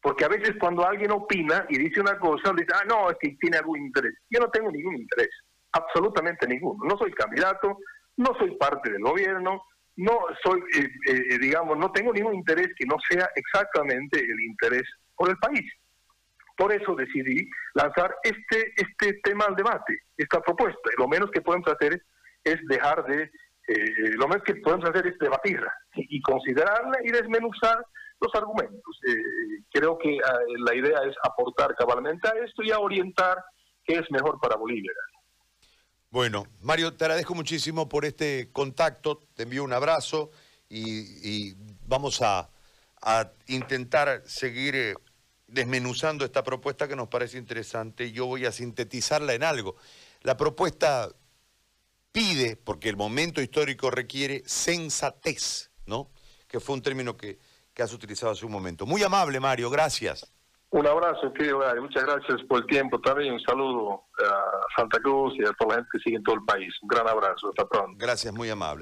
Porque 0.00 0.24
a 0.24 0.28
veces 0.28 0.56
cuando 0.58 0.84
alguien 0.84 1.12
opina 1.12 1.64
y 1.68 1.78
dice 1.78 2.00
una 2.00 2.18
cosa, 2.18 2.52
dice, 2.56 2.72
ah, 2.74 2.84
no, 2.88 3.10
es 3.10 3.16
que 3.20 3.36
tiene 3.40 3.58
algún 3.58 3.78
interés. 3.78 4.14
Yo 4.28 4.40
no 4.40 4.50
tengo 4.50 4.70
ningún 4.70 4.96
interés, 4.96 5.30
absolutamente 5.70 6.46
ninguno. 6.46 6.84
No 6.84 6.98
soy 6.98 7.12
candidato, 7.12 7.78
no 8.16 8.34
soy 8.38 8.56
parte 8.56 8.90
del 8.90 9.02
gobierno, 9.02 9.62
no 9.96 10.18
soy, 10.42 10.60
eh, 10.78 10.88
eh, 11.08 11.38
digamos, 11.38 11.76
no 11.78 11.90
tengo 11.92 12.12
ningún 12.12 12.34
interés 12.34 12.68
que 12.76 12.86
no 12.86 12.96
sea 13.08 13.28
exactamente 13.34 14.18
el 14.18 14.40
interés 14.40 14.84
por 15.16 15.28
el 15.28 15.36
país. 15.36 15.70
Por 16.56 16.72
eso 16.72 16.94
decidí 16.94 17.48
lanzar 17.74 18.14
este, 18.22 18.72
este 18.76 19.20
tema 19.22 19.46
al 19.46 19.56
debate, 19.56 19.98
esta 20.16 20.40
propuesta. 20.40 20.90
Lo 20.98 21.08
menos 21.08 21.30
que 21.30 21.40
podemos 21.40 21.68
hacer 21.68 22.02
es 22.44 22.56
dejar 22.68 23.04
de, 23.06 23.22
eh, 23.22 24.10
lo 24.16 24.28
menos 24.28 24.44
que 24.44 24.56
podemos 24.56 24.88
hacer 24.88 25.06
es 25.06 25.18
debatirla 25.18 25.72
y, 25.94 26.20
considerarla 26.22 26.98
y 27.04 27.10
desmenuzar 27.10 27.84
los 28.20 28.34
argumentos. 28.34 29.00
creo 29.72 29.98
que 29.98 30.16
la 30.58 30.74
idea 30.76 31.00
es 31.08 31.16
aportar 31.24 31.74
cabalmente 31.74 32.28
a 32.28 32.44
esto 32.44 32.62
y 32.62 32.70
a 32.70 32.78
orientar 32.78 33.42
qué 33.84 33.94
es 33.94 34.10
mejor 34.12 34.38
para 34.40 34.56
Bolivia. 34.56 34.92
Bueno, 36.12 36.46
Mario, 36.60 36.92
te 36.92 37.06
agradezco 37.06 37.34
muchísimo 37.34 37.88
por 37.88 38.04
este 38.04 38.50
contacto, 38.52 39.22
te 39.34 39.44
envío 39.44 39.64
un 39.64 39.72
abrazo 39.72 40.30
y, 40.68 41.54
vamos 41.86 42.20
a, 42.20 42.50
intentar 43.46 44.22
seguir 44.26 44.74
eh, 44.76 44.94
desmenuzando 45.46 46.26
esta 46.26 46.44
propuesta 46.44 46.86
que 46.86 46.96
nos 46.96 47.08
parece 47.08 47.38
interesante. 47.38 48.12
Yo 48.12 48.26
voy 48.26 48.44
a 48.44 48.52
sintetizarla 48.52 49.32
en 49.32 49.42
algo. 49.42 49.76
La 50.20 50.36
propuesta 50.36 51.08
pide, 52.12 52.56
porque 52.56 52.90
el 52.90 52.98
momento 52.98 53.40
histórico 53.40 53.90
requiere 53.90 54.42
sensatez, 54.44 55.70
¿no? 55.86 56.10
Que 56.46 56.60
fue 56.60 56.74
un 56.74 56.82
término 56.82 57.16
que, 57.16 57.38
que 57.72 57.82
has 57.82 57.92
utilizado 57.94 58.32
hace 58.32 58.44
un 58.44 58.52
momento. 58.52 58.84
Muy 58.84 59.02
amable, 59.02 59.40
Mario, 59.40 59.70
gracias. 59.70 60.30
Un 60.72 60.86
abrazo, 60.86 61.30
querido 61.34 61.58
Gary. 61.58 61.82
Muchas 61.82 62.02
gracias 62.02 62.40
por 62.48 62.60
el 62.60 62.66
tiempo 62.66 62.98
también. 62.98 63.34
Un 63.34 63.40
saludo 63.40 64.04
a 64.24 64.62
Santa 64.74 64.98
Cruz 65.00 65.34
y 65.36 65.44
a 65.44 65.52
toda 65.52 65.68
la 65.68 65.74
gente 65.76 65.90
que 65.92 65.98
sigue 65.98 66.16
en 66.16 66.22
todo 66.22 66.36
el 66.36 66.44
país. 66.46 66.72
Un 66.80 66.88
gran 66.88 67.06
abrazo. 67.06 67.50
Hasta 67.50 67.68
pronto. 67.68 67.92
Gracias, 67.98 68.32
muy 68.32 68.48
amable. 68.48 68.80